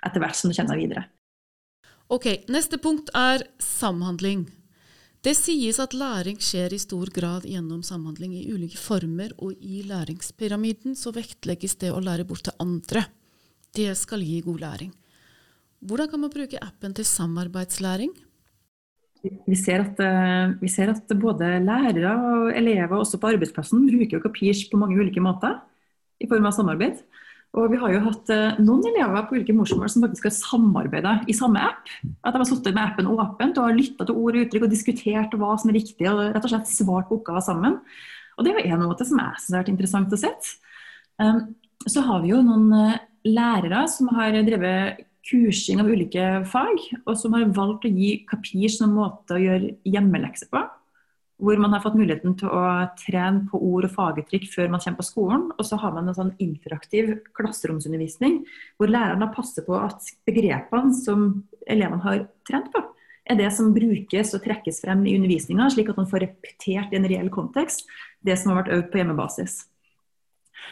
etter 0.05 0.21
hvert 0.21 0.37
som 0.39 0.51
du 0.51 0.57
kjenner 0.57 0.79
videre. 0.79 1.07
Ok, 2.13 2.27
Neste 2.53 2.77
punkt 2.77 3.09
er 3.17 3.47
samhandling. 3.57 4.45
Det 5.25 5.33
sies 5.33 5.79
at 5.81 5.95
læring 5.97 6.37
skjer 6.37 6.75
i 6.75 6.77
stor 6.77 7.09
grad 7.09 7.47
gjennom 7.49 7.79
samhandling 7.81 8.35
i 8.37 8.43
ulike 8.53 8.77
former, 8.77 9.31
og 9.41 9.57
i 9.57 9.81
læringspyramiden 9.89 10.93
så 10.93 11.09
vektlegges 11.15 11.79
det 11.81 11.89
å 11.89 12.03
lære 12.03 12.27
bort 12.29 12.45
til 12.45 12.53
andre. 12.61 13.07
Det 13.73 13.89
skal 13.97 14.21
gi 14.21 14.37
god 14.45 14.61
læring. 14.61 14.91
Hvordan 15.81 16.11
kan 16.11 16.21
man 16.21 16.33
bruke 16.33 16.61
appen 16.61 16.93
til 16.93 17.09
samarbeidslæring? 17.09 18.13
Vi 19.45 19.57
ser, 19.57 19.83
at, 19.85 19.99
eh, 20.01 20.55
vi 20.61 20.69
ser 20.71 20.91
at 20.93 21.11
både 21.19 21.57
lærere 21.63 22.13
og 22.15 22.49
elever 22.55 22.97
også 22.97 23.19
på 23.21 23.31
arbeidsplassen 23.33 23.85
bruker 23.87 24.23
Kapirs 24.23 24.65
på 24.69 24.79
mange 24.79 24.97
ulike 24.99 25.23
måter 25.23 25.59
i 26.21 26.27
form 26.29 26.47
av 26.47 26.55
samarbeid. 26.55 27.01
Og 27.55 27.71
vi 27.71 27.79
har 27.79 27.93
jo 27.93 28.01
hatt 28.03 28.31
eh, 28.35 28.57
noen 28.59 28.83
elever 28.89 29.27
på 29.27 29.37
ulike 29.37 29.55
morsmål 29.55 29.91
som 29.91 30.03
faktisk 30.03 30.27
har 30.27 30.35
samarbeida 30.35 31.13
i 31.31 31.35
samme 31.37 31.61
app. 31.63 31.87
At 32.25 32.35
de 32.35 32.41
har 32.41 32.49
sittet 32.49 32.75
med 32.75 32.83
appen 32.83 33.07
åpent 33.13 33.59
og 33.61 33.69
har 33.69 33.77
lytta 33.77 34.07
til 34.07 34.19
ord 34.19 34.35
og 34.35 34.43
uttrykk 34.43 34.67
og 34.67 34.73
diskutert 34.73 35.37
hva 35.39 35.53
som 35.61 35.71
er 35.71 35.79
riktig, 35.79 36.09
og 36.11 36.19
rett 36.35 36.43
og 36.43 36.51
slett 36.51 36.71
svart 36.71 37.07
på 37.09 37.19
oppgaver 37.21 37.45
sammen. 37.45 37.79
Og 38.35 38.43
det 38.43 38.51
er 38.51 38.59
jo 38.59 38.75
en 38.75 38.87
måte 38.89 39.07
som 39.07 39.21
jeg 39.21 39.39
syns 39.39 39.55
har 39.55 39.63
vært 39.63 39.71
interessant 39.71 40.15
å 40.15 40.19
se. 40.19 40.33
Um, 41.21 41.41
så 41.87 42.03
har 42.03 42.23
vi 42.23 42.33
jo 42.33 42.41
noen 42.43 42.67
eh, 42.75 43.03
lærere 43.29 43.85
som 43.91 44.11
har 44.17 44.35
drevet 44.45 45.05
kursing 45.25 45.81
av 45.81 45.89
ulike 45.89 46.23
fag, 46.49 46.81
og 47.05 47.15
som 47.17 47.35
har 47.35 47.49
valgt 47.55 47.87
å 47.87 47.91
gi 47.91 48.17
Kapir 48.29 48.71
som 48.71 48.95
måte 48.97 49.37
å 49.37 49.41
gjøre 49.41 49.75
hjemmelekser 49.87 50.51
på 50.53 50.63
hvor 51.41 51.59
man 51.59 51.73
har 51.75 51.81
fått 51.83 51.97
muligheten 51.99 52.35
til 52.39 52.47
å 52.47 52.61
trene 52.99 53.43
på 53.49 53.59
ord 53.59 53.87
og 53.89 53.91
faguttrykk 53.91 54.45
før 54.53 54.69
man 54.71 54.79
kommer 54.79 55.01
på 55.01 55.07
skolen. 55.09 55.41
Og 55.59 55.67
så 55.67 55.75
har 55.81 55.91
man 55.91 56.07
en 56.07 56.15
sånn 56.15 56.31
interaktiv 56.39 57.11
klasseromsundervisning 57.35 58.37
hvor 58.79 58.91
læreren 58.91 59.33
passer 59.35 59.65
på 59.67 59.75
at 59.75 60.13
begrepene 60.27 60.95
som 60.95 61.27
elevene 61.67 62.03
har 62.05 62.23
trent 62.47 62.71
på, 62.71 62.85
er 63.25 63.39
det 63.39 63.49
som 63.51 63.73
brukes 63.73 64.35
og 64.37 64.43
trekkes 64.45 64.83
frem 64.83 65.01
i 65.09 65.15
undervisninga, 65.17 65.67
slik 65.73 65.89
at 65.91 65.99
man 65.99 66.09
får 66.09 66.27
repetert 66.27 66.93
i 66.93 66.99
en 66.99 67.07
reell 67.09 67.31
kontekst 67.33 67.87
det 68.25 68.37
som 68.37 68.53
har 68.53 68.61
vært 68.61 68.75
øvd 68.77 68.91
på 68.93 69.01
hjemmebasis. 69.01 69.63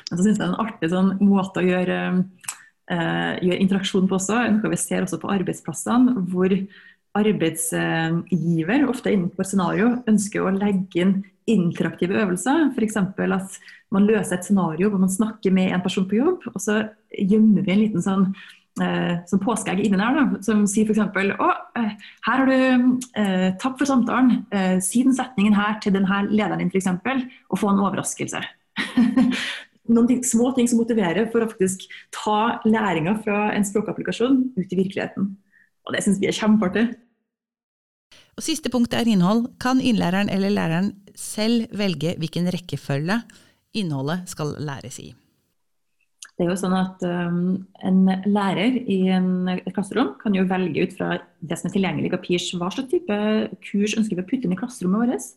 Men 0.09 0.17
så 0.17 0.23
synes 0.23 0.37
jeg 0.37 0.41
det 0.41 0.45
er 0.45 0.53
en 0.53 0.63
artig 0.63 0.89
sånn 0.93 1.11
måte 1.25 1.61
å 1.61 1.65
gjøre, 1.65 1.97
uh, 2.93 3.35
gjøre 3.41 3.61
interaksjon 3.65 4.07
på 4.09 4.19
også, 4.19 4.39
noe 4.55 4.73
vi 4.73 4.79
ser 4.79 5.05
også 5.05 5.19
på 5.21 5.31
arbeidsplassene, 5.33 6.15
hvor 6.31 6.53
arbeidsgiver, 7.13 8.87
ofte 8.89 9.13
innenfor 9.13 9.45
scenario, 9.45 9.91
ønsker 10.09 10.41
å 10.41 10.53
legge 10.55 11.03
inn 11.03 11.13
interaktive 11.49 12.17
øvelser. 12.23 12.71
F.eks. 12.73 12.97
at 12.97 13.59
man 13.93 14.07
løser 14.07 14.37
et 14.37 14.47
scenario 14.47 14.89
hvor 14.89 15.01
man 15.01 15.11
snakker 15.11 15.53
med 15.53 15.73
en 15.73 15.83
person 15.83 16.07
på 16.09 16.19
jobb, 16.19 16.47
og 16.53 16.59
så 16.61 16.81
gjemmer 17.13 17.65
vi 17.65 17.73
en 17.73 17.81
liten 17.83 18.05
sånn 18.05 18.29
eh, 18.81 19.19
som 19.29 19.41
påskeegg 19.43 19.83
inni 19.83 19.99
der, 19.99 20.17
da, 20.17 20.41
som 20.45 20.63
sier 20.69 20.89
f.eks.: 20.89 21.03
Å, 21.37 21.49
eh, 21.79 21.91
her 22.29 22.41
har 22.41 22.49
du 22.49 22.55
eh, 23.21 23.49
Takk 23.61 23.77
for 23.81 23.89
samtalen. 23.89 24.45
Eh, 24.49 24.79
si 24.81 25.03
den 25.05 25.17
setningen 25.17 25.57
her 25.57 25.77
til 25.83 25.93
denne 25.97 26.23
lederen 26.31 26.63
din, 26.63 26.73
f.eks., 26.73 26.89
og 27.49 27.61
få 27.61 27.73
en 27.73 27.83
overraskelse. 27.83 28.41
Noen 29.91 30.07
ting, 30.07 30.21
små 30.23 30.53
ting 30.55 30.69
som 30.71 30.79
motiverer 30.79 31.27
for 31.31 31.43
å 31.43 31.49
faktisk 31.51 31.87
ta 32.15 32.59
læringa 32.63 33.17
fra 33.25 33.49
en 33.51 33.65
språkapplikasjon 33.67 34.37
ut 34.55 34.69
i 34.71 34.79
virkeligheten. 34.79 35.33
Og 35.83 35.95
det 35.95 36.03
syns 36.05 36.21
vi 36.21 36.29
er 36.29 36.37
kjempeartig. 36.37 36.85
Og 38.33 38.45
Siste 38.45 38.71
punkt 38.73 38.95
er 38.95 39.09
innhold. 39.09 39.49
Kan 39.61 39.81
innlæreren 39.83 40.31
eller 40.31 40.53
læreren 40.53 40.93
selv 41.19 41.67
velge 41.77 42.15
hvilken 42.21 42.47
rekkefølge 42.53 43.19
innholdet 43.77 44.31
skal 44.31 44.55
læres 44.63 45.01
i? 45.03 45.11
Det 46.33 46.47
er 46.47 46.49
jo 46.49 46.57
sånn 46.57 46.73
at 46.73 47.03
um, 47.05 47.41
En 47.85 47.99
lærer 48.25 48.79
i 48.89 49.03
en, 49.13 49.45
et 49.51 49.67
klasserom 49.75 50.15
kan 50.21 50.33
jo 50.33 50.47
velge 50.49 50.87
ut 50.87 50.95
fra 50.97 51.19
det 51.45 51.59
som 51.59 51.69
er 51.69 51.75
tilgjengelig 51.75 52.09
i 52.09 52.21
PIRS, 52.23 52.47
hva 52.57 52.71
slags 52.73 52.89
type 52.89 53.17
kurs 53.67 53.93
ønsker 53.99 54.17
vi 54.17 54.23
å 54.23 54.29
putte 54.31 54.49
inn 54.49 54.55
i 54.55 54.57
klasserommet 54.57 55.13
vårt. 55.13 55.27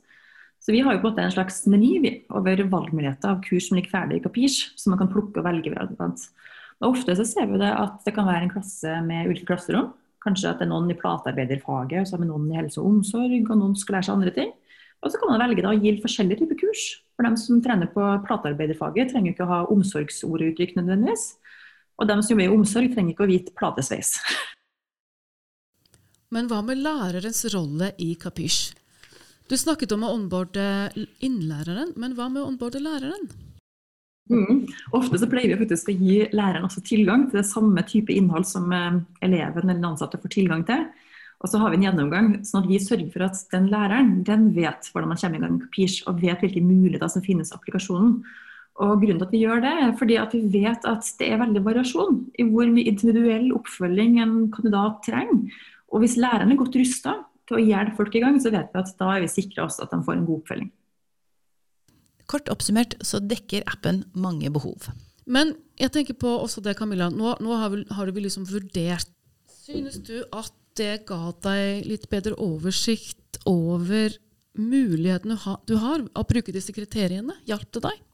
Så 0.67 0.73
Vi 0.73 0.81
har 0.83 0.97
jo 0.97 0.99
på 0.99 1.07
en 1.07 1.13
måte 1.13 1.23
en 1.23 1.31
slags 1.31 1.61
meny 1.71 2.25
over 2.35 2.59
valgmuligheter 2.67 3.31
av 3.31 3.43
kurs 3.45 3.69
som 3.69 3.77
ligger 3.79 3.93
ferdig 3.93 4.17
i 4.19 4.23
Kapirs, 4.25 4.57
som 4.75 4.91
man 4.91 4.99
kan 4.99 5.11
plukke 5.13 5.39
og 5.39 5.45
velge. 5.47 5.71
Og 5.71 6.89
Ofte 6.89 7.15
så 7.15 7.23
ser 7.23 7.47
vi 7.53 7.61
det 7.61 7.69
at 7.71 8.01
det 8.03 8.17
kan 8.17 8.27
være 8.27 8.49
en 8.49 8.51
klasse 8.51 8.97
med 9.07 9.29
ulike 9.31 9.47
klasserom. 9.47 9.93
Kanskje 10.27 10.51
at 10.51 10.59
det 10.59 10.67
er 10.67 10.73
noen 10.73 10.91
i 10.91 10.97
platearbeiderfaget, 10.99 12.01
og 12.01 12.09
så 12.09 12.17
har 12.17 12.25
vi 12.25 12.31
noen 12.33 12.49
i 12.51 12.57
helse 12.59 12.81
og 12.83 12.89
omsorg, 12.91 13.37
og 13.47 13.61
noen 13.61 13.77
skal 13.79 13.95
lære 13.95 14.09
seg 14.09 14.17
andre 14.17 14.33
ting. 14.35 14.51
Og 15.07 15.13
så 15.13 15.21
kan 15.21 15.31
man 15.31 15.45
velge 15.45 15.63
da, 15.63 15.71
å 15.71 15.79
gi 15.79 15.93
forskjellige 16.03 16.41
typer 16.41 16.59
kurs. 16.65 16.83
For 17.15 17.29
dem 17.29 17.37
som 17.39 17.61
trener 17.63 17.93
på 17.93 18.09
platearbeiderfaget, 18.27 19.13
trenger 19.13 19.37
ikke 19.37 19.47
å 19.47 19.53
ha 19.53 19.61
omsorgsorduttrykk 19.71 20.75
nødvendigvis. 20.81 21.29
Og 22.03 22.11
dem 22.11 22.25
som 22.27 22.35
jobber 22.35 22.49
i 22.49 22.57
omsorg, 22.57 22.91
trenger 22.91 23.15
ikke 23.15 23.29
å 23.29 23.31
vite 23.31 23.55
platesveis. 23.55 24.17
Men 26.35 26.51
hva 26.51 26.59
med 26.67 26.83
lærerens 26.83 27.45
rolle 27.55 27.93
i 28.03 28.17
Kapish? 28.19 28.75
Du 29.47 29.55
snakket 29.55 29.93
om 29.95 30.03
å 30.03 30.11
onboarde 30.11 30.63
innlæreren, 31.23 31.93
men 31.95 32.17
hva 32.19 32.27
med 32.27 32.43
å 32.43 32.49
onboarde 32.51 32.81
læreren? 32.83 33.29
Mm. 34.27 34.65
Ofte 34.97 35.21
så 35.23 35.29
pleier 35.31 35.53
vi 35.53 35.61
faktisk 35.61 35.93
å 35.93 35.95
gi 35.95 36.17
læreren 36.35 36.67
også 36.67 36.83
tilgang 36.87 37.29
til 37.29 37.39
det 37.39 37.47
samme 37.47 37.85
type 37.87 38.11
innhold 38.11 38.49
som 38.49 38.73
eh, 38.75 38.97
eleven 39.23 39.69
eller 39.69 39.79
den 39.79 39.87
ansatte 39.93 40.19
får 40.19 40.33
tilgang 40.35 40.65
til. 40.67 40.83
Og 41.45 41.53
så 41.53 41.61
har 41.63 41.71
vi 41.71 41.79
en 41.79 41.85
gjennomgang, 41.87 42.33
sånn 42.49 42.65
at 42.65 42.71
vi 42.73 42.81
sørger 42.83 43.13
for 43.13 43.27
at 43.29 43.39
den 43.53 43.69
læreren 43.71 44.17
den 44.27 44.49
vet 44.57 44.89
hvordan 44.91 45.13
man 45.13 45.21
kommer 45.21 45.39
i 45.39 45.45
gang 45.45 45.55
med 45.55 45.69
Kapish, 45.69 46.03
og 46.09 46.19
vet 46.25 46.43
hvilke 46.43 46.65
muligheter 46.65 47.13
som 47.13 47.23
finnes 47.23 47.53
i 47.53 47.57
applikasjonen. 47.59 48.19
Og 48.83 48.99
grunnen 49.05 49.21
til 49.21 49.29
at 49.29 49.37
vi 49.37 49.45
gjør 49.45 49.63
det, 49.63 49.75
er 49.85 49.95
fordi 50.01 50.19
at 50.21 50.35
vi 50.35 50.43
vet 50.57 50.91
at 50.91 51.13
det 51.21 51.31
er 51.31 51.41
veldig 51.45 51.63
variasjon 51.69 52.19
i 52.41 52.49
hvor 52.51 52.67
mye 52.73 52.91
individuell 52.91 53.53
oppfølging 53.55 54.19
en 54.25 54.37
kandidat 54.53 54.99
trenger. 55.07 55.63
Og 55.95 56.03
hvis 56.03 56.19
læreren 56.19 56.51
er 56.51 56.59
godt 56.59 56.77
rusta 56.81 57.15
til 57.47 57.59
å 57.59 57.63
hjelpe 57.63 57.97
folk 57.99 58.15
i 58.19 58.23
gang, 58.25 58.39
så 58.43 58.53
vet 58.55 58.73
vi 58.73 58.83
at 58.83 58.93
da 59.01 59.13
er 59.15 59.25
vi 59.25 59.31
sikra 59.31 59.67
oss 59.67 59.79
at 59.83 59.93
de 59.93 60.01
får 60.03 60.19
en 60.19 60.27
god 60.29 60.43
oppfølging. 60.43 60.71
Kort 62.27 62.51
oppsummert 62.51 62.97
så 63.07 63.21
dekker 63.23 63.67
appen 63.71 64.03
mange 64.19 64.51
behov. 64.51 64.89
Men 65.31 65.55
jeg 65.79 65.93
tenker 65.95 66.19
på 66.19 66.31
også 66.39 66.63
det, 66.63 66.77
Camilla. 66.79 67.09
Nå, 67.11 67.37
nå 67.43 67.59
har, 67.59 67.71
vi, 67.75 67.83
har 67.91 68.11
vi 68.15 68.25
liksom 68.27 68.47
vurdert 68.51 69.11
Synes 69.67 69.99
du 70.07 70.21
at 70.31 70.53
det 70.79 71.07
ga 71.09 71.33
deg 71.43 71.87
litt 71.89 72.05
bedre 72.13 72.37
oversikt 72.39 73.41
over 73.49 74.15
mulighetene 74.57 75.57
du 75.67 75.75
har 75.83 76.05
av 76.05 76.23
å 76.23 76.29
bruke 76.29 76.55
disse 76.55 76.75
kriteriene? 76.75 77.35
Hjalp 77.49 77.67
det 77.75 77.83
deg? 77.89 78.06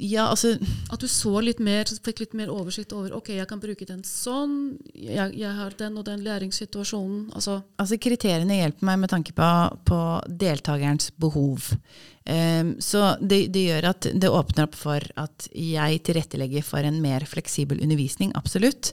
Ja, 0.00 0.30
altså 0.30 0.54
At 0.92 1.02
du 1.02 1.08
så 1.10 1.34
litt 1.44 1.60
mer, 1.60 1.88
fikk 2.04 2.22
litt 2.22 2.36
mer 2.36 2.50
oversikt 2.52 2.94
over 2.96 3.12
ok, 3.16 3.34
jeg 3.36 3.48
kan 3.50 3.60
bruke 3.60 3.86
den 3.88 4.00
sånn, 4.06 4.78
jeg, 4.96 5.34
jeg 5.36 5.52
har 5.58 5.76
den 5.78 5.98
og 6.00 6.06
den 6.08 6.24
læringssituasjonen. 6.24 7.26
Altså. 7.36 7.58
altså 7.80 7.98
kriteriene 8.00 8.56
hjelper 8.62 8.88
meg 8.88 9.02
med 9.04 9.12
tanke 9.12 9.36
på, 9.36 9.50
på 9.88 10.00
deltakerens 10.40 11.12
behov. 11.20 11.74
Um, 12.22 12.76
så 12.78 13.16
det, 13.18 13.48
det, 13.52 13.64
gjør 13.66 13.88
at 13.90 14.06
det 14.14 14.30
åpner 14.30 14.68
opp 14.68 14.76
for 14.78 15.04
at 15.18 15.48
jeg 15.58 16.02
tilrettelegger 16.06 16.62
for 16.64 16.86
en 16.86 17.00
mer 17.02 17.26
fleksibel 17.28 17.82
undervisning, 17.82 18.30
absolutt. 18.38 18.92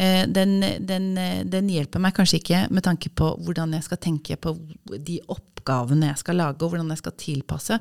Uh, 0.00 0.24
den, 0.26 0.58
den, 0.88 1.10
den, 1.50 1.68
hjelper 1.70 2.02
meg 2.02 2.16
kanskje 2.16 2.40
ikke 2.40 2.64
med 2.72 2.86
tanke 2.88 3.12
på 3.12 3.34
hvordan 3.44 3.76
jeg 3.76 3.86
skal 3.86 4.00
tenke 4.02 4.38
på 4.40 4.56
de 4.96 5.20
oppgavene 5.28 6.10
jeg 6.10 6.24
skal 6.24 6.40
lage, 6.40 6.64
og 6.64 6.72
hvordan 6.72 6.94
jeg 6.94 7.04
skal 7.04 7.20
tilpasse. 7.20 7.78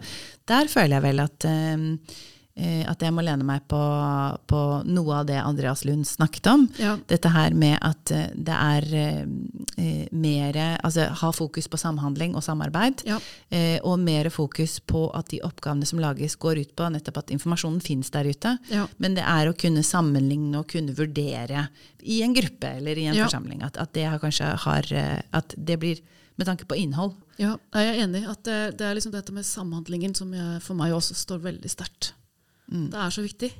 Der 0.51 0.69
føler 0.69 0.99
jeg 0.99 1.07
vel 1.07 1.23
at 1.23 1.47
um, 1.47 1.87
at 2.59 3.03
jeg 3.03 3.13
må 3.15 3.23
lene 3.23 3.45
meg 3.47 3.63
på, 3.71 3.79
på, 4.49 4.59
noe 4.89 5.19
av 5.21 5.27
det 5.29 5.37
Andreas 5.39 5.85
Lund 5.87 6.07
snakket 6.07 6.49
om. 6.51 6.65
Ja. 6.79 6.97
Dette 7.07 7.31
her 7.31 7.55
med 7.57 7.77
at 7.85 8.11
eh, 8.15 8.27
det 8.35 8.55
er 8.55 8.87
eh, 8.99 10.07
mer 10.11 10.57
Altså 10.83 11.05
ha 11.21 11.29
fokus 11.35 11.69
på 11.71 11.79
samhandling 11.79 12.35
og 12.37 12.43
samarbeid. 12.43 13.03
Ja. 13.07 13.19
Eh, 13.53 13.77
og 13.85 13.99
mer 14.03 14.29
fokus 14.33 14.79
på 14.79 15.05
at 15.15 15.31
de 15.31 15.41
oppgavene 15.45 15.87
som 15.87 16.01
lages, 16.01 16.35
går 16.39 16.61
ut 16.63 16.75
på 16.75 16.89
nettopp 16.91 17.21
at 17.23 17.33
informasjonen 17.35 17.79
finnes 17.83 18.11
der 18.13 18.27
ute. 18.27 18.55
Ja. 18.73 18.85
Men 18.97 19.15
det 19.17 19.25
er 19.27 19.49
å 19.49 19.55
kunne 19.57 19.85
sammenligne 19.85 20.61
og 20.61 20.69
kunne 20.71 20.95
vurdere 20.97 21.67
i 21.99 22.21
en 22.25 22.35
gruppe 22.35 22.75
eller 22.79 22.99
i 22.99 23.07
en 23.09 23.19
forsamling. 23.23 23.63
At, 23.65 23.79
at, 23.79 23.93
det 23.95 24.07
kanskje 24.21 24.53
har 24.65 24.87
At 25.35 25.53
det 25.57 25.79
blir 25.79 25.99
med 26.39 26.47
tanke 26.47 26.65
på 26.65 26.77
innhold. 26.79 27.17
Ja, 27.39 27.57
jeg 27.75 27.89
er 27.89 28.03
enig. 28.05 28.23
at 28.27 28.43
Det, 28.47 28.59
det 28.79 28.87
er 28.87 28.95
liksom 28.95 29.11
dette 29.15 29.33
med 29.35 29.47
samhandlingen 29.47 30.15
som 30.15 30.31
jeg, 30.33 30.61
for 30.63 30.79
meg 30.79 30.95
også 30.95 31.17
står 31.17 31.43
veldig 31.43 31.71
sterkt. 31.71 32.13
Mm. 32.69 32.87
Det 32.93 33.01
er 33.01 33.13
så 33.13 33.25
viktig 33.25 33.51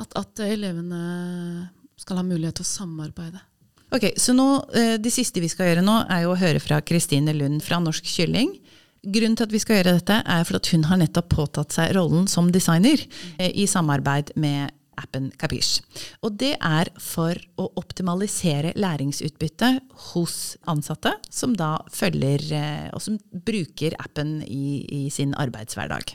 at, 0.00 0.16
at, 0.16 0.42
elevene 0.46 1.68
skal 2.00 2.20
ha 2.20 2.24
mulighet 2.24 2.60
til 2.60 2.66
å 2.66 2.70
samarbeide. 2.70 3.42
Ok, 3.90 4.12
så 4.16 4.32
nå, 4.32 4.48
eh, 4.72 4.96
Det 5.02 5.10
siste 5.12 5.42
vi 5.42 5.50
skal 5.50 5.72
gjøre 5.72 5.84
nå, 5.84 5.96
er 6.08 6.24
jo 6.24 6.34
å 6.34 6.38
høre 6.38 6.62
fra 6.62 6.80
Kristine 6.80 7.34
Lund 7.34 7.62
fra 7.66 7.80
Norsk 7.82 8.06
Kylling. 8.06 8.54
Grunnen 9.02 9.36
til 9.36 9.48
at 9.48 9.52
vi 9.52 9.60
skal 9.60 9.80
gjøre 9.80 9.96
dette, 9.98 10.22
er 10.24 10.44
for 10.44 10.60
at 10.60 10.68
hun 10.70 10.84
har 10.84 11.00
nettopp 11.00 11.28
påtatt 11.32 11.72
seg 11.72 11.94
rollen 11.96 12.28
som 12.28 12.52
designer 12.52 13.00
eh, 13.38 13.50
i 13.50 13.66
samarbeid 13.66 14.32
med 14.36 14.70
appen 15.00 15.30
Kapish. 15.40 15.80
Og 16.24 16.36
det 16.40 16.54
er 16.60 16.90
for 17.00 17.38
å 17.60 17.70
optimalisere 17.80 18.74
læringsutbyttet 18.76 19.80
hos 20.10 20.56
ansatte 20.70 21.14
som 21.32 21.54
da 21.56 21.78
følger 21.94 22.44
eh, 22.56 22.88
og 22.94 23.02
som 23.04 23.18
bruker 23.32 23.96
appen 24.00 24.38
i, 24.44 24.84
i 24.84 25.02
sin 25.12 25.34
arbeidshverdag. 25.38 26.14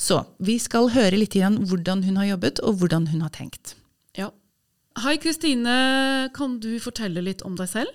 Så 0.00 0.22
vi 0.40 0.56
skal 0.62 0.88
høre 0.94 1.18
litt 1.20 1.36
igjen 1.36 1.58
hvordan 1.68 2.00
hun 2.06 2.16
har 2.22 2.30
jobbet, 2.32 2.62
og 2.64 2.80
hvordan 2.80 3.10
hun 3.12 3.20
har 3.26 3.32
tenkt. 3.36 3.74
Ja. 4.16 4.30
Hei 5.04 5.18
Kristine, 5.20 5.74
kan 6.36 6.56
du 6.62 6.72
fortelle 6.80 7.20
litt 7.24 7.44
om 7.44 7.58
deg 7.58 7.68
selv? 7.68 7.92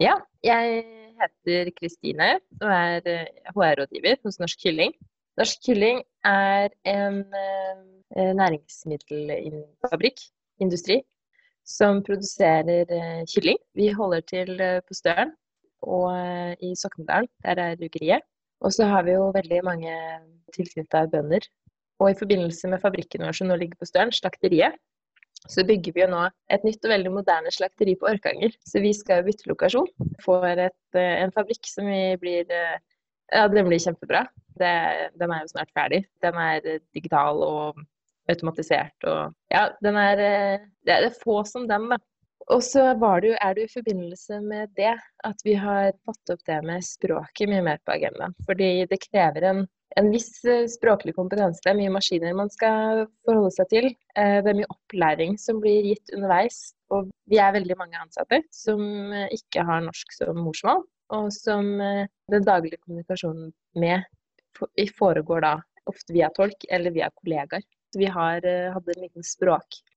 Ja, 0.00 0.16
jeg 0.42 0.82
heter 1.20 1.70
Kristine 1.78 2.32
og 2.58 2.66
er 2.74 3.06
HR-rådgiver 3.54 4.18
hos 4.26 4.40
Norsk 4.42 4.64
Kylling. 4.64 4.96
Norsk 5.38 5.62
Kylling 5.62 6.02
er 6.26 6.74
en 6.90 7.22
eh, 7.38 8.34
næringsmiddelfabrikk, 8.40 10.26
industri, 10.62 11.00
som 11.62 12.02
produserer 12.02 12.90
eh, 12.98 13.22
kylling. 13.30 13.62
Vi 13.78 13.92
holder 13.94 14.26
til 14.26 14.58
eh, 14.58 14.82
på 14.82 14.98
Støren 14.98 15.36
og 15.86 16.10
i 16.64 16.74
Soknedalen. 16.80 17.30
Der 17.46 17.62
er 17.62 17.78
rugeriet. 17.78 18.26
Og 18.64 18.72
så 18.72 18.88
har 18.88 19.04
vi 19.06 19.16
jo 19.16 19.28
veldig 19.34 19.60
mange 19.66 19.92
tilknytta 20.56 21.04
bønder. 21.12 21.44
Og 22.02 22.10
i 22.10 22.18
forbindelse 22.18 22.70
med 22.72 22.82
fabrikken 22.82 23.24
vår 23.26 23.36
som 23.36 23.50
nå 23.50 23.58
ligger 23.60 23.78
på 23.78 23.88
Støren, 23.88 24.12
slakteriet, 24.14 24.76
så 25.50 25.64
bygger 25.66 25.92
vi 25.92 26.00
jo 26.00 26.08
nå 26.08 26.22
et 26.54 26.64
nytt 26.64 26.86
og 26.86 26.92
veldig 26.94 27.12
moderne 27.12 27.52
slakteri 27.52 27.94
på 28.00 28.08
Orkanger. 28.08 28.54
Så 28.64 28.80
vi 28.80 28.94
skal 28.96 29.20
jo 29.20 29.28
bytte 29.28 29.50
lokasjon 29.50 29.90
for 30.24 30.46
et, 30.48 30.78
en 30.96 31.34
fabrikk 31.34 31.68
som 31.68 31.88
vi 31.90 32.16
blir 32.20 32.48
Ja, 33.32 33.48
den 33.48 33.68
blir 33.68 33.80
kjempebra. 33.80 34.26
Det, 34.60 34.70
den 35.18 35.32
er 35.32 35.42
jo 35.42 35.50
snart 35.50 35.70
ferdig. 35.74 36.04
Den 36.22 36.36
er 36.38 36.66
eh, 36.68 36.82
digital 36.94 37.40
og 37.42 37.80
automatisert 38.30 39.06
og 39.08 39.32
Ja, 39.50 39.68
den 39.82 39.96
er 39.98 40.20
eh, 40.22 40.66
Det 40.84 40.94
er 40.94 41.16
få 41.22 41.40
som 41.48 41.64
den, 41.68 41.88
da. 41.90 41.98
Og 42.52 42.60
så 42.64 42.82
det 42.92 43.30
jo, 43.30 43.36
er 43.40 43.54
det 43.54 43.62
jo 43.62 43.68
i 43.70 43.74
forbindelse 43.78 44.40
med 44.44 44.72
det 44.76 44.92
at 45.24 45.44
vi 45.46 45.54
har 45.56 45.94
fått 46.04 46.32
opp 46.34 46.42
det 46.48 46.58
med 46.66 46.84
språket 46.84 47.48
mye 47.48 47.64
mer 47.64 47.80
på 47.84 47.94
agendaen. 47.94 48.34
Fordi 48.44 48.68
det 48.90 49.00
krever 49.06 49.46
en, 49.48 49.62
en 49.96 50.10
viss 50.12 50.44
eh, 50.44 50.66
språklig 50.68 51.14
kompetanse. 51.16 51.62
Det 51.64 51.72
er 51.72 51.78
mye 51.78 51.94
maskiner 51.94 52.36
man 52.36 52.52
skal 52.52 53.06
forholde 53.24 53.52
seg 53.56 53.70
til. 53.72 53.88
Det 54.14 54.50
er 54.52 54.58
mye 54.58 54.72
opplæring 54.74 55.38
som 55.40 55.62
blir 55.64 55.88
gitt 55.88 56.12
underveis. 56.16 56.74
Og 56.92 57.08
vi 57.32 57.40
er 57.40 57.54
veldig 57.56 57.78
mange 57.80 58.02
ansatte 58.02 58.42
som 58.52 58.84
ikke 59.32 59.64
har 59.64 59.86
norsk 59.86 60.12
som 60.18 60.36
morsmål, 60.44 60.84
og 61.16 61.30
som 61.32 61.70
den 61.80 62.44
daglige 62.44 62.78
kommunikasjonen 62.84 63.54
med 63.80 64.04
foregår 64.94 65.42
da 65.42 65.54
ofte 65.90 66.14
via 66.14 66.28
tolk 66.36 66.68
eller 66.70 66.92
via 66.94 67.08
kollegaer. 67.22 67.64
Vi 67.96 68.06
har 68.10 68.44
hatt 68.74 68.92
en 68.92 69.00
liten 69.00 69.26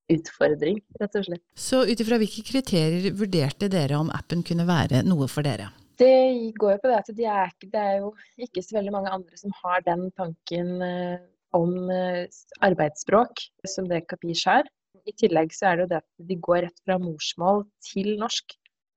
språkutfordring, 0.08 0.80
rett 1.00 1.16
og 1.16 1.26
slett. 1.26 1.42
Så 1.54 1.84
ut 1.86 2.00
ifra 2.00 2.18
hvilke 2.18 2.42
kriterier 2.46 3.12
vurderte 3.12 3.68
dere 3.68 3.98
om 3.98 4.10
appen 4.10 4.42
kunne 4.42 4.66
være 4.66 5.02
noe 5.04 5.28
for 5.28 5.42
dere? 5.42 5.70
Det 5.98 6.54
går 6.58 6.76
jo 6.76 6.80
på 6.82 6.88
det 6.88 6.98
at 6.98 7.10
de 7.16 7.24
er, 7.26 7.50
det 7.72 7.80
er 7.80 7.96
jo 8.00 8.12
ikke 8.38 8.62
så 8.62 8.78
veldig 8.78 8.92
mange 8.92 9.10
andre 9.10 9.36
som 9.36 9.52
har 9.62 9.82
den 9.84 10.10
tanken 10.16 10.80
uh, 10.80 11.18
om 11.52 11.74
uh, 11.90 12.24
arbeidsspråk 12.62 13.42
som 13.66 13.88
det 13.88 14.06
Kapish 14.08 14.46
har. 14.46 14.64
I 15.08 15.14
tillegg 15.18 15.52
så 15.52 15.70
er 15.70 15.76
det 15.76 15.82
jo 15.82 15.90
det 15.90 16.00
at 16.02 16.28
de 16.28 16.36
går 16.38 16.62
rett 16.68 16.80
fra 16.84 16.98
morsmål 17.02 17.64
til 17.82 18.14
norsk. 18.20 18.54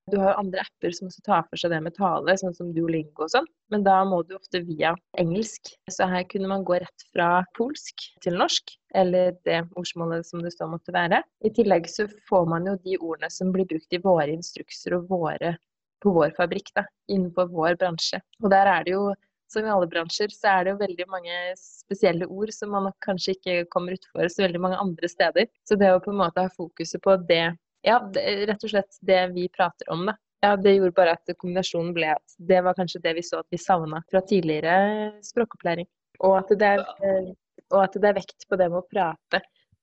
Du 0.10 0.18
har 0.18 0.34
andre 0.40 0.64
apper 0.64 0.94
som 0.96 1.08
også 1.08 1.22
tar 1.26 1.44
for 1.46 1.62
seg 1.62 1.72
det 1.74 1.80
med 1.86 1.94
tale, 1.94 2.34
sånn 2.40 2.56
som 2.58 2.72
Duolingo 2.74 3.28
og 3.28 3.32
sånn, 3.34 3.48
men 3.74 3.84
da 3.86 4.00
må 4.08 4.24
du 4.26 4.34
ofte 4.36 4.64
via 4.66 4.96
engelsk. 5.22 5.70
Så 5.94 6.08
her 6.10 6.26
kunne 6.32 6.50
man 6.50 6.66
gå 6.66 6.80
rett 6.82 7.06
fra 7.14 7.44
polsk 7.58 8.08
til 8.26 8.40
norsk, 8.42 8.74
eller 8.98 9.36
det 9.48 9.62
ordsmålet 9.78 10.26
som 10.28 10.42
det 10.42 10.54
står 10.56 10.72
måtte 10.74 10.96
være. 10.96 11.22
I 11.46 11.54
tillegg 11.54 11.90
så 11.92 12.08
får 12.30 12.50
man 12.50 12.66
jo 12.68 12.78
de 12.84 12.98
ordene 12.98 13.30
som 13.32 13.54
blir 13.54 13.70
brukt 13.70 13.94
i 13.94 14.02
våre 14.02 14.32
instrukser 14.34 14.98
og 14.98 15.12
våre, 15.12 15.56
på 16.02 16.16
vår 16.16 16.34
fabrikk, 16.34 16.74
da, 16.74 16.88
innenfor 17.14 17.52
vår 17.54 17.78
bransje. 17.78 18.24
Og 18.42 18.50
der 18.50 18.72
er 18.72 18.88
det 18.88 18.96
jo 18.96 19.12
som 19.52 19.66
i 19.68 19.72
alle 19.72 19.88
bransjer, 19.92 20.32
så 20.34 20.48
er 20.50 20.64
det 20.64 20.74
jo 20.74 20.80
veldig 20.80 21.06
mange 21.12 21.40
spesielle 21.60 22.28
ord 22.32 22.54
som 22.56 22.72
man 22.74 22.88
kanskje 23.06 23.36
ikke 23.36 23.56
kommer 23.74 23.98
utfor 23.98 24.30
så 24.32 24.46
veldig 24.46 24.62
mange 24.64 24.80
andre 24.80 25.10
steder. 25.12 25.50
Så 25.68 25.78
det 25.80 25.92
å 25.92 26.00
på 26.04 26.14
en 26.14 26.22
måte 26.24 26.46
ha 26.46 26.54
fokuset 26.56 27.04
på 27.04 27.18
det 27.30 27.52
ja, 27.86 28.00
det, 28.14 28.26
rett 28.50 28.66
og 28.66 28.74
slett 28.74 29.00
det 29.06 29.22
vi 29.36 29.48
prater 29.54 29.90
om, 29.94 30.06
da. 30.10 30.18
Ja, 30.42 30.56
det 30.58 30.74
gjorde 30.74 30.98
bare 30.98 31.14
at 31.14 31.32
kombinasjonen 31.38 31.94
ble 31.94 32.16
at 32.16 32.36
det 32.50 32.64
var 32.66 32.74
kanskje 32.78 33.04
det 33.04 33.14
vi 33.20 33.24
så 33.26 33.44
at 33.44 33.54
vi 33.54 33.60
savna 33.62 34.02
fra 34.10 34.24
tidligere 34.26 35.12
språkopplæring. 35.26 35.86
Og 36.26 36.38
at, 36.40 36.54
det 36.58 36.70
er, 36.78 36.82
eh, 37.06 37.28
og 37.70 37.84
at 37.84 37.98
det 37.98 38.10
er 38.10 38.18
vekt 38.18 38.48
på 38.50 38.58
det 38.58 38.70
med 38.72 38.82
å 38.82 38.88
prate. 38.90 39.42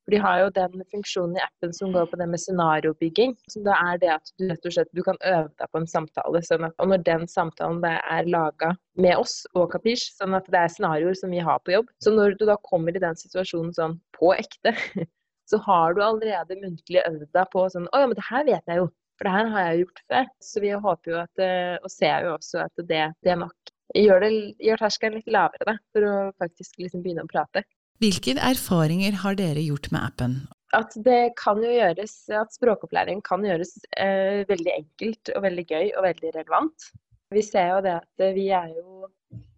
For 0.08 0.14
de 0.16 0.20
har 0.24 0.38
jo 0.40 0.50
den 0.56 0.82
funksjonen 0.90 1.36
i 1.36 1.42
appen 1.44 1.74
som 1.76 1.92
går 1.92 2.06
på 2.10 2.16
det 2.16 2.26
med 2.32 2.40
scenariobygging. 2.40 3.34
Som 3.52 3.66
da 3.66 3.74
er 3.90 3.98
det 4.02 4.08
at 4.14 4.30
du 4.40 4.46
rett 4.48 4.66
og 4.66 4.74
slett 4.74 4.90
du 4.96 5.02
kan 5.04 5.18
øve 5.20 5.50
deg 5.60 5.70
på 5.70 5.82
en 5.82 5.90
samtale. 5.90 6.40
Sånn 6.46 6.64
at, 6.64 6.74
og 6.80 6.90
når 6.90 7.04
den 7.06 7.26
samtalen 7.28 7.84
er 7.84 8.30
laga 8.32 8.72
med 8.96 9.18
oss 9.20 9.42
og 9.52 9.68
Kapish, 9.74 10.14
sånn 10.16 10.34
at 10.38 10.48
det 10.50 10.62
er 10.62 10.72
scenarioer 10.72 11.18
som 11.18 11.34
vi 11.34 11.42
har 11.44 11.60
på 11.60 11.76
jobb. 11.76 11.92
Så 12.02 12.14
når 12.14 12.38
du 12.40 12.46
da 12.48 12.56
kommer 12.66 12.96
i 12.96 13.04
den 13.04 13.20
situasjonen 13.20 13.76
sånn 13.76 13.98
på 14.16 14.32
ekte, 14.38 14.74
så 15.48 15.60
har 15.64 15.96
du 15.96 16.02
allerede 16.04 16.58
muntlig 16.60 17.02
øvd 17.06 17.28
deg 17.34 17.50
på 17.52 17.64
sånn 17.72 17.88
Å 17.88 18.02
ja, 18.02 18.08
men 18.10 18.18
det 18.18 18.26
her 18.28 18.44
vet 18.48 18.72
jeg 18.72 18.82
jo. 18.82 18.88
For 19.18 19.26
det 19.26 19.34
her 19.34 19.48
har 19.54 19.64
jeg 19.66 19.80
gjort 19.82 20.02
før. 20.12 20.28
Så 20.44 20.62
vi 20.62 20.74
håper 20.86 21.12
jo 21.12 21.18
at, 21.22 21.42
eh, 21.42 21.74
og 21.82 21.90
ser 21.90 22.26
jo 22.26 22.34
også 22.36 22.60
at 22.66 22.84
det, 22.90 23.06
det 23.26 23.34
nok 23.40 23.72
gjør, 23.96 24.22
det, 24.22 24.30
gjør 24.62 24.84
terskelen 24.84 25.18
litt 25.18 25.32
lavere 25.32 25.66
da, 25.66 25.74
for 25.94 26.06
å 26.06 26.14
faktisk 26.38 26.78
liksom 26.84 27.02
begynne 27.02 27.24
å 27.26 27.30
prate. 27.30 27.64
Hvilke 27.98 28.36
erfaringer 28.46 29.16
har 29.24 29.38
dere 29.38 29.64
gjort 29.64 29.90
med 29.90 30.04
appen? 30.04 30.36
At 30.76 30.92
det 31.02 31.32
kan 31.40 31.58
jo 31.64 31.72
gjøres, 31.72 32.14
at 32.36 32.52
språkopplæring 32.54 33.24
kan 33.26 33.42
gjøres 33.46 33.72
eh, 33.96 34.44
veldig 34.46 34.74
enkelt 34.74 35.32
og 35.34 35.42
veldig 35.48 35.64
gøy 35.66 35.86
og 35.96 36.04
veldig 36.04 36.34
relevant. 36.36 36.90
Vi 37.34 37.42
ser 37.44 37.72
jo 37.72 37.80
det 37.84 37.96
at 37.98 38.28
vi 38.36 38.50
er 38.54 38.70
jo 38.76 39.08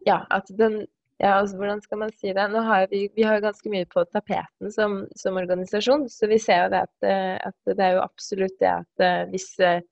Ja, 0.07 0.23
at 0.33 0.49
den 0.57 0.87
ja, 1.21 1.35
altså 1.37 1.59
hvordan 1.61 1.83
skal 1.85 2.01
man 2.01 2.13
si 2.17 2.33
det. 2.33 2.49
Nå 2.49 2.65
har 2.65 2.89
vi, 2.91 3.05
vi 3.17 3.25
har 3.27 3.37
jo 3.37 3.45
ganske 3.45 3.73
mye 3.73 3.87
på 3.93 4.07
tapeten 4.09 4.73
som, 4.73 5.03
som, 5.21 5.37
organisasjon, 5.37 6.09
så 6.09 6.29
vi 6.31 6.41
ser 6.41 6.65
jo 6.65 6.71
det 6.73 6.85
at, 6.87 6.97
eh, 7.07 7.37
at, 7.51 7.57
det 7.69 7.85
er 7.85 7.97
jo 7.99 8.05
absolutt 8.07 8.57
det 8.63 8.71
at 8.73 9.05
eh, 9.05 9.25
hvis, 9.29 9.51
eh, 9.61 9.83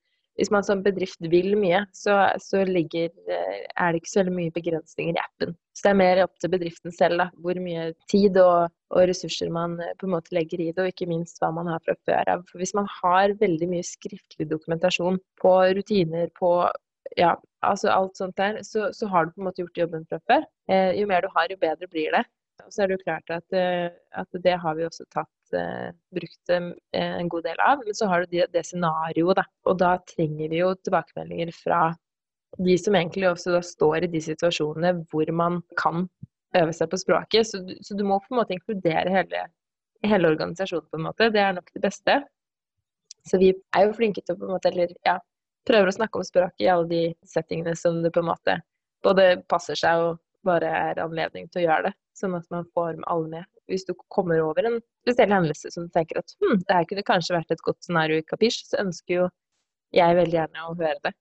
hvis 0.40 0.52
man 0.54 0.64
som 0.64 0.80
bedrift 0.86 1.20
vil 1.28 1.52
mye, 1.60 1.82
så, 1.92 2.16
så 2.40 2.62
ligger, 2.64 3.12
er 3.28 3.92
det 3.92 4.00
ikke 4.00 4.12
så 4.12 4.22
veldig 4.22 4.36
mye 4.38 4.54
begrensninger 4.54 5.18
i 5.18 5.20
appen. 5.20 5.52
Så 5.76 5.84
det 5.84 5.92
er 5.92 6.00
mer 6.00 6.22
opp 6.24 6.36
til 6.40 6.52
bedriften 6.54 6.94
selv 6.94 7.20
da, 7.20 7.28
hvor 7.42 7.60
mye 7.60 7.90
tid 8.08 8.38
og, 8.40 8.72
og, 8.94 9.02
ressurser 9.10 9.52
man 9.52 9.76
på 9.98 10.08
en 10.08 10.14
måte 10.14 10.32
legger 10.38 10.62
i 10.62 10.70
det, 10.70 10.80
og 10.80 10.92
ikke 10.94 11.10
minst 11.10 11.42
hva 11.42 11.50
man 11.52 11.68
har 11.68 11.82
fra 11.84 11.98
før 12.08 12.36
av. 12.38 12.48
For 12.48 12.62
hvis 12.62 12.76
man 12.78 12.88
har 13.02 13.36
veldig 13.42 13.68
mye 13.74 13.84
skriftlig 13.84 14.48
dokumentasjon 14.48 15.20
på 15.42 15.56
rutiner, 15.76 16.30
på 16.38 16.54
ja, 17.16 17.36
altså 17.64 17.90
alt 17.92 18.18
sånt 18.18 18.36
der, 18.36 18.60
så, 18.66 18.90
så, 18.92 19.08
har 19.08 19.26
du 19.26 19.32
på 19.32 19.42
en 19.42 19.48
måte 19.48 19.62
gjort 19.62 19.80
jobben 19.80 20.04
fra 20.10 20.18
før. 20.30 20.44
Eh, 20.70 20.92
jo 21.00 21.06
mer 21.10 21.24
du 21.24 21.30
har, 21.34 21.48
jo 21.50 21.60
bedre 21.60 21.88
blir 21.90 22.12
det. 22.14 22.24
Og 22.64 22.74
så 22.74 22.82
er 22.82 22.90
det 22.90 22.98
jo 22.98 23.04
klart 23.06 23.30
at, 23.32 23.56
eh, 23.56 23.88
at 24.18 24.40
det 24.44 24.56
har 24.62 24.76
vi 24.78 24.86
også 24.86 25.06
tatt 25.14 25.56
eh, 25.56 25.90
brukt 26.14 26.52
eh, 26.52 26.70
en 26.98 27.30
god 27.30 27.46
del 27.46 27.62
av. 27.64 27.84
Men 27.86 27.96
så 27.96 28.08
har 28.10 28.24
du 28.24 28.34
det, 28.34 28.48
det 28.54 28.64
scenarioet, 28.66 29.38
da. 29.38 29.46
Og 29.70 29.78
da 29.80 29.94
trenger 30.10 30.50
vi 30.50 30.62
jo 30.62 30.72
tilbakemeldinger 30.82 31.54
fra 31.56 31.82
de 32.64 32.74
som 32.80 32.96
egentlig 32.96 33.28
også 33.28 33.54
da 33.54 33.62
står 33.64 34.06
i 34.06 34.10
de 34.10 34.20
situasjonene 34.24 35.04
hvor 35.12 35.30
man 35.36 35.60
kan 35.78 36.08
øve 36.56 36.74
seg 36.74 36.90
på 36.90 37.00
språket. 37.00 37.46
Så, 37.46 37.62
så 37.84 37.96
du 37.96 38.04
må 38.08 38.18
på 38.24 38.34
en 38.34 38.40
måte 38.40 38.56
inkludere 38.56 39.12
hele, 39.12 39.46
hele 40.06 40.34
organisasjonen, 40.34 40.88
på 40.90 41.00
en 41.00 41.08
måte. 41.10 41.30
Det 41.34 41.44
er 41.44 41.56
nok 41.56 41.70
det 41.74 41.84
beste. 41.84 42.20
Så 43.28 43.40
vi 43.40 43.52
er 43.76 43.86
jo 43.86 43.96
flinke 43.96 44.24
til 44.24 44.34
å 44.34 44.40
på 44.40 44.48
en 44.48 44.56
måte, 44.56 44.72
eller 44.72 44.94
ja, 45.06 45.18
prøver 45.68 45.90
å 45.90 45.94
snakke 45.94 46.20
om 46.20 46.26
språk 46.26 46.64
i 46.64 46.70
alle 46.72 46.88
de 46.90 47.02
settingene 47.28 47.76
som 47.76 48.00
det 48.02 48.12
på 48.14 48.22
en 48.24 48.30
måte 48.30 48.58
både 49.04 49.38
passer 49.52 49.78
seg 49.78 50.02
og 50.02 50.18
bare 50.46 50.70
er 50.70 51.00
anledning 51.02 51.48
til 51.50 51.62
å 51.62 51.66
gjøre 51.66 51.88
det. 51.88 51.94
Sånn 52.18 52.34
at 52.38 52.46
man 52.50 52.66
får 52.74 52.98
alle 53.06 53.30
med. 53.36 53.48
Hvis 53.70 53.84
du 53.86 53.92
kommer 54.14 54.40
over 54.42 54.66
en 54.66 54.78
spesiell 55.04 55.32
hendelse 55.34 55.70
som 55.74 55.86
du 55.86 55.94
tenker 55.94 56.20
at 56.22 56.32
hm, 56.40 56.62
det 56.64 56.76
her 56.78 56.86
kunne 56.88 57.06
kanskje 57.06 57.36
vært 57.36 57.52
et 57.54 57.64
godt 57.66 57.84
scenario 57.84 58.18
i 58.18 58.26
Kapish, 58.26 58.64
så 58.66 58.80
ønsker 58.82 59.14
jo 59.14 59.26
jeg 59.94 60.16
veldig 60.18 60.36
gjerne 60.36 60.66
å 60.66 60.76
høre 60.76 61.00
det. 61.04 61.14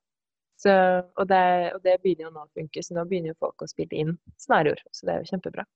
Så, 0.58 0.72
og, 0.74 1.26
det 1.30 1.42
og, 1.76 1.82
det 1.84 2.00
begynner 2.02 2.28
jo 2.28 2.34
nå 2.34 2.46
å 2.48 2.54
funke, 2.58 2.82
så 2.82 2.96
nå 2.98 3.04
begynner 3.06 3.36
jo 3.36 3.42
folk 3.44 3.62
å 3.62 3.70
spille 3.70 4.00
inn 4.02 4.16
scenarioer. 4.42 4.82
Så 4.92 5.06
det 5.06 5.14
er 5.14 5.22
jo 5.22 5.32
kjempebra. 5.32 5.68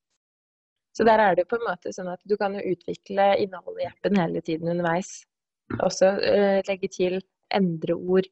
Så 0.98 1.06
der 1.08 1.22
er 1.24 1.36
det 1.36 1.46
jo 1.46 1.52
på 1.54 1.60
en 1.60 1.68
måte 1.70 1.94
sånn 1.96 2.10
at 2.12 2.24
du 2.28 2.34
kan 2.40 2.56
jo 2.58 2.64
utvikle 2.74 3.28
innholdet 3.44 3.86
i 3.86 3.90
appen 3.92 4.18
hele 4.20 4.42
tiden 4.44 4.72
underveis. 4.74 5.22
Også 5.86 6.10
uh, 6.18 6.58
legge 6.68 6.90
til, 6.92 7.22
endre 7.54 7.96
ord, 7.96 8.28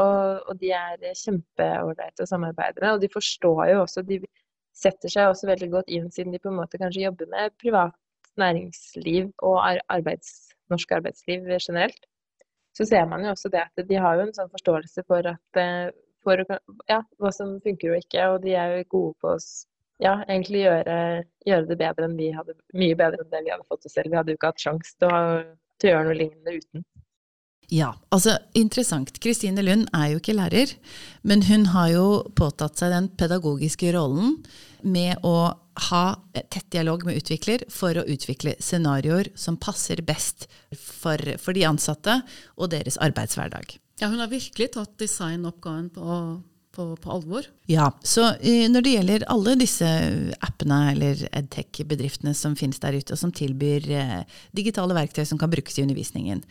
og, 0.00 0.50
og 0.50 0.60
de 0.60 0.72
er 0.76 1.06
kjempeålreite 1.22 2.24
å 2.24 2.30
samarbeide 2.30 2.82
med. 2.82 2.92
Og 2.94 3.02
de 3.02 3.10
forstår 3.12 3.64
jo 3.72 3.80
også 3.84 4.04
De 4.06 4.20
setter 4.78 5.10
seg 5.10 5.30
også 5.30 5.48
veldig 5.48 5.70
godt 5.72 5.88
inn, 5.90 6.10
siden 6.14 6.34
de 6.34 6.38
på 6.42 6.52
en 6.52 6.60
måte 6.60 6.78
kanskje 6.78 7.02
jobber 7.02 7.30
med 7.32 7.56
privat 7.58 7.96
næringsliv 8.38 9.32
og 9.42 9.56
arbeids, 9.90 10.52
norsk 10.70 10.92
arbeidsliv 11.00 11.48
generelt. 11.56 12.04
Så 12.78 12.86
ser 12.86 13.08
man 13.10 13.24
jo 13.24 13.32
også 13.34 13.50
det 13.50 13.64
at 13.64 13.88
de 13.88 13.98
har 13.98 14.14
jo 14.14 14.28
en 14.28 14.36
sånn 14.36 14.52
forståelse 14.52 15.02
for, 15.08 15.26
at, 15.26 15.58
eh, 15.58 15.88
for 16.22 16.44
ja, 16.86 17.00
hva 17.18 17.32
som 17.34 17.56
funker 17.64 17.96
og 17.96 18.04
ikke. 18.04 18.28
Og 18.34 18.44
de 18.44 18.54
er 18.54 18.76
jo 18.76 18.86
gode 18.94 19.16
på 19.24 19.34
ja, 20.04 20.14
egentlig 20.28 20.62
gjøre, 20.62 20.98
gjøre, 21.48 21.66
det 21.72 21.78
bedre 21.80 22.06
enn 22.06 22.16
vi 22.18 22.30
hadde, 22.34 22.54
mye 22.78 22.98
bedre 22.98 23.24
enn 23.24 23.32
det 23.32 23.42
vi 23.46 23.54
hadde 23.54 23.66
fått 23.66 23.82
til 23.86 23.94
selv. 23.96 24.12
Vi 24.12 24.20
hadde 24.20 24.34
jo 24.34 24.38
ikke 24.38 24.52
hatt 24.52 24.62
sjanse 24.62 24.94
til, 24.94 25.48
til, 25.80 25.90
å 25.90 25.94
gjøre 25.96 26.06
noe 26.06 26.18
lignende 26.20 26.54
uten. 26.60 26.86
Ja, 27.68 27.92
altså 28.08 28.38
interessant. 28.56 29.12
Kristine 29.20 29.60
Lund 29.64 29.90
er 29.92 30.14
jo 30.14 30.20
ikke 30.22 30.36
lærer, 30.36 30.72
men 31.20 31.42
hun 31.44 31.66
har 31.74 31.90
jo 31.92 32.06
påtatt 32.38 32.80
seg 32.80 32.94
den 32.94 33.10
pedagogiske 33.20 33.92
rollen 33.92 34.38
med 34.80 35.20
å 35.26 35.52
ha 35.88 36.04
tett 36.34 36.70
dialog 36.72 37.04
med 37.06 37.20
utvikler 37.20 37.66
for 37.72 37.98
å 37.98 38.06
utvikle 38.08 38.56
scenarioer 38.62 39.28
som 39.38 39.58
passer 39.60 40.00
best 40.06 40.48
for, 40.72 41.20
for 41.36 41.54
de 41.54 41.66
ansatte 41.68 42.20
og 42.56 42.72
deres 42.72 42.98
arbeidshverdag. 43.04 43.76
Ja, 44.00 44.08
hun 44.08 44.22
har 44.22 44.30
virkelig 44.30 44.72
tatt 44.76 44.96
designoppgaven 45.02 45.90
på 45.92 46.18
på, 46.78 46.96
på, 47.02 47.10
alvor. 47.10 47.46
Ja, 47.70 47.90
så 48.06 48.28
uh, 48.38 48.66
når 48.70 48.84
det 48.84 48.94
gjelder 48.94 49.26
alle 49.32 49.56
disse 49.58 49.88
appene 50.44 50.78
eller 50.92 51.24
edtech-bedriftene 51.32 52.34
som 52.38 52.54
finnes 52.58 52.78
der 52.82 52.98
ute, 52.98 53.16
og 53.16 53.20
som 53.20 53.34
tilbyr 53.34 53.88
uh, 53.90 54.38
digitale 54.56 54.94
verktøy 54.96 55.24
som 55.26 55.40
kan 55.40 55.50
brukes 55.50 55.78
i 55.78 55.84
undervisningen, 55.86 56.44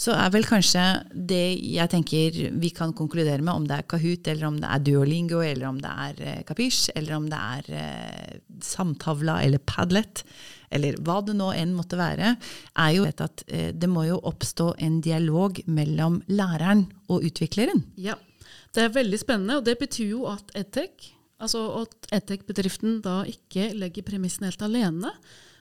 så 0.00 0.14
er 0.16 0.30
vel 0.32 0.46
kanskje 0.48 0.84
det 1.12 1.42
jeg 1.60 1.92
tenker 1.92 2.38
vi 2.60 2.72
kan 2.76 2.92
konkludere 2.96 3.40
med, 3.40 3.52
om 3.54 3.66
det 3.68 3.80
er 3.80 3.88
Kahoot, 3.88 4.30
eller 4.32 4.48
om 4.48 4.60
det 4.60 4.68
er 4.68 4.84
Duolingo, 4.84 5.42
eller 5.44 5.68
om 5.72 5.80
det 5.80 5.96
er 6.06 6.46
Kapish, 6.48 6.92
eller 6.96 7.16
om 7.18 7.28
det 7.32 7.40
er 7.40 8.40
Samtavla 8.64 9.42
eller 9.44 9.60
Padlet, 9.60 10.24
eller 10.72 10.96
hva 11.04 11.18
det 11.26 11.34
nå 11.36 11.50
enn 11.52 11.76
måtte 11.76 12.00
være, 12.00 12.32
er 12.80 12.96
jo 12.96 13.04
at 13.10 13.44
det 13.50 13.92
må 13.92 14.06
jo 14.08 14.22
oppstå 14.30 14.70
en 14.80 15.02
dialog 15.04 15.60
mellom 15.68 16.22
læreren 16.32 16.86
og 17.10 17.26
utvikleren. 17.28 17.84
Ja. 18.00 18.16
Det 18.74 18.84
er 18.84 18.92
veldig 18.94 19.18
spennende, 19.18 19.58
og 19.58 19.66
det 19.66 19.78
betyr 19.80 20.12
jo 20.12 20.26
at 20.30 20.52
EdTech, 20.58 21.10
altså 21.42 21.62
at 21.82 22.10
EdTech-bedriften 22.14 23.00
da 23.02 23.22
ikke 23.26 23.72
legger 23.74 24.06
premissen 24.06 24.46
helt 24.46 24.62
alene, 24.62 25.10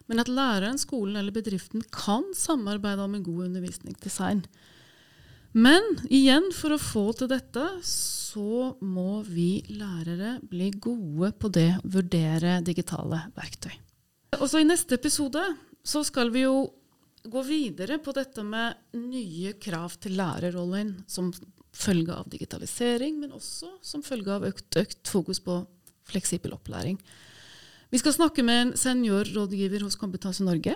men 0.10 0.22
at 0.22 0.30
læreren, 0.30 0.78
skolen 0.82 1.18
eller 1.20 1.34
bedriften 1.34 1.84
kan 1.94 2.26
samarbeide 2.38 3.06
om 3.06 3.16
en 3.18 3.26
god 3.26 3.48
undervisningsdesign. 3.50 4.44
Men 5.58 5.86
igjen, 6.14 6.52
for 6.54 6.76
å 6.76 6.82
få 6.82 7.04
til 7.18 7.30
dette, 7.32 7.64
så 7.86 8.76
må 8.86 9.24
vi 9.26 9.64
lærere 9.74 10.36
bli 10.46 10.70
gode 10.78 11.32
på 11.42 11.50
det 11.54 11.72
å 11.80 11.94
vurdere 11.98 12.60
digitale 12.66 13.24
verktøy. 13.38 13.74
Og 14.38 14.46
så 14.46 14.62
I 14.62 14.68
neste 14.70 15.00
episode 15.00 15.42
så 15.82 16.04
skal 16.06 16.30
vi 16.34 16.46
jo 16.46 16.68
gå 17.26 17.42
videre 17.48 17.98
på 18.02 18.14
dette 18.16 18.46
med 18.46 18.78
nye 18.98 19.56
krav 19.62 19.98
til 20.02 20.16
lærerrollen, 20.20 21.00
som 21.10 21.32
følge 21.76 22.14
av 22.16 22.30
digitalisering, 22.32 23.20
men 23.22 23.36
også 23.36 23.72
som 23.86 24.04
følge 24.06 24.34
av 24.34 24.46
økt, 24.48 24.70
økt 24.80 25.10
fokus 25.10 25.42
på 25.44 25.62
fleksibel 26.10 26.54
opplæring. 26.56 26.98
Vi 27.90 28.02
skal 28.02 28.14
snakke 28.14 28.46
med 28.46 28.62
en 28.62 28.72
seniorrådgiver 28.78 29.86
hos 29.86 29.98
Kompetanse 29.98 30.46
Norge. 30.46 30.76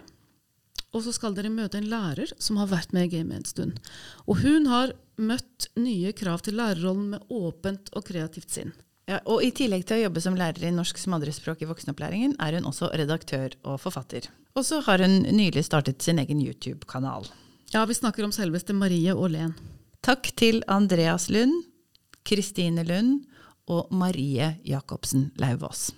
Og 0.93 1.01
så 1.05 1.13
skal 1.13 1.33
dere 1.33 1.49
møte 1.49 1.79
en 1.79 1.89
lærer 1.89 2.31
som 2.41 2.59
har 2.61 2.69
vært 2.69 2.93
med 2.93 3.07
i 3.07 3.15
gamet 3.15 3.39
en 3.39 3.49
stund. 3.49 3.77
Og 4.29 4.43
hun 4.43 4.67
har 4.69 4.93
møtt 5.17 5.69
nye 5.77 6.13
krav 6.13 6.43
til 6.45 6.57
lærerrollen 6.57 7.15
med 7.15 7.33
åpent 7.33 7.89
og 7.97 8.05
kreativt 8.09 8.53
sinn. 8.53 8.73
Ja, 9.09 9.19
og 9.27 9.43
I 9.43 9.51
tillegg 9.51 9.83
til 9.89 9.99
å 9.99 10.03
jobbe 10.05 10.21
som 10.23 10.37
lærer 10.37 10.69
i 10.69 10.71
norsk 10.73 11.01
som 11.01 11.17
andrespråk 11.17 11.65
i 11.65 11.67
voksenopplæringen, 11.67 12.37
er 12.39 12.55
hun 12.55 12.69
også 12.69 12.91
redaktør 12.93 13.57
og 13.65 13.81
forfatter. 13.83 14.29
Og 14.55 14.63
så 14.63 14.79
har 14.85 15.01
hun 15.03 15.25
nylig 15.33 15.65
startet 15.65 16.05
sin 16.05 16.21
egen 16.21 16.39
YouTube-kanal. 16.39 17.27
Ja, 17.73 17.83
vi 17.89 17.97
snakker 17.97 18.23
om 18.23 18.31
selveste 18.31 18.75
Marie 18.77 19.11
Aalen. 19.11 19.57
Takk 20.03 20.33
til 20.35 20.57
Andreas 20.67 21.29
Lund, 21.31 21.61
Kristine 22.27 22.83
Lund 22.83 23.21
og 23.71 23.87
Marie 23.95 24.49
Jacobsen 24.67 25.29
Lauvås. 25.39 25.93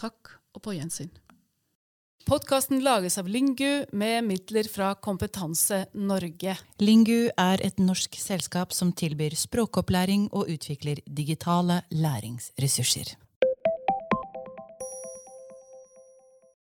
Takk, 0.00 0.30
og 0.56 0.62
på 0.64 0.72
gjensyn. 0.72 1.10
Podkasten 2.24 2.80
lages 2.80 3.18
av 3.20 3.28
Lingu 3.28 3.84
med 3.92 4.24
midler 4.24 4.64
fra 4.72 4.94
Kompetanse 4.96 5.82
Norge. 5.92 6.56
Lingu 6.80 7.28
er 7.28 7.60
et 7.68 7.76
norsk 7.76 8.16
selskap 8.16 8.72
som 8.72 8.94
tilbyr 8.96 9.36
språkopplæring 9.36 10.30
og 10.32 10.48
utvikler 10.48 11.04
digitale 11.04 11.82
læringsressurser. 11.92 13.12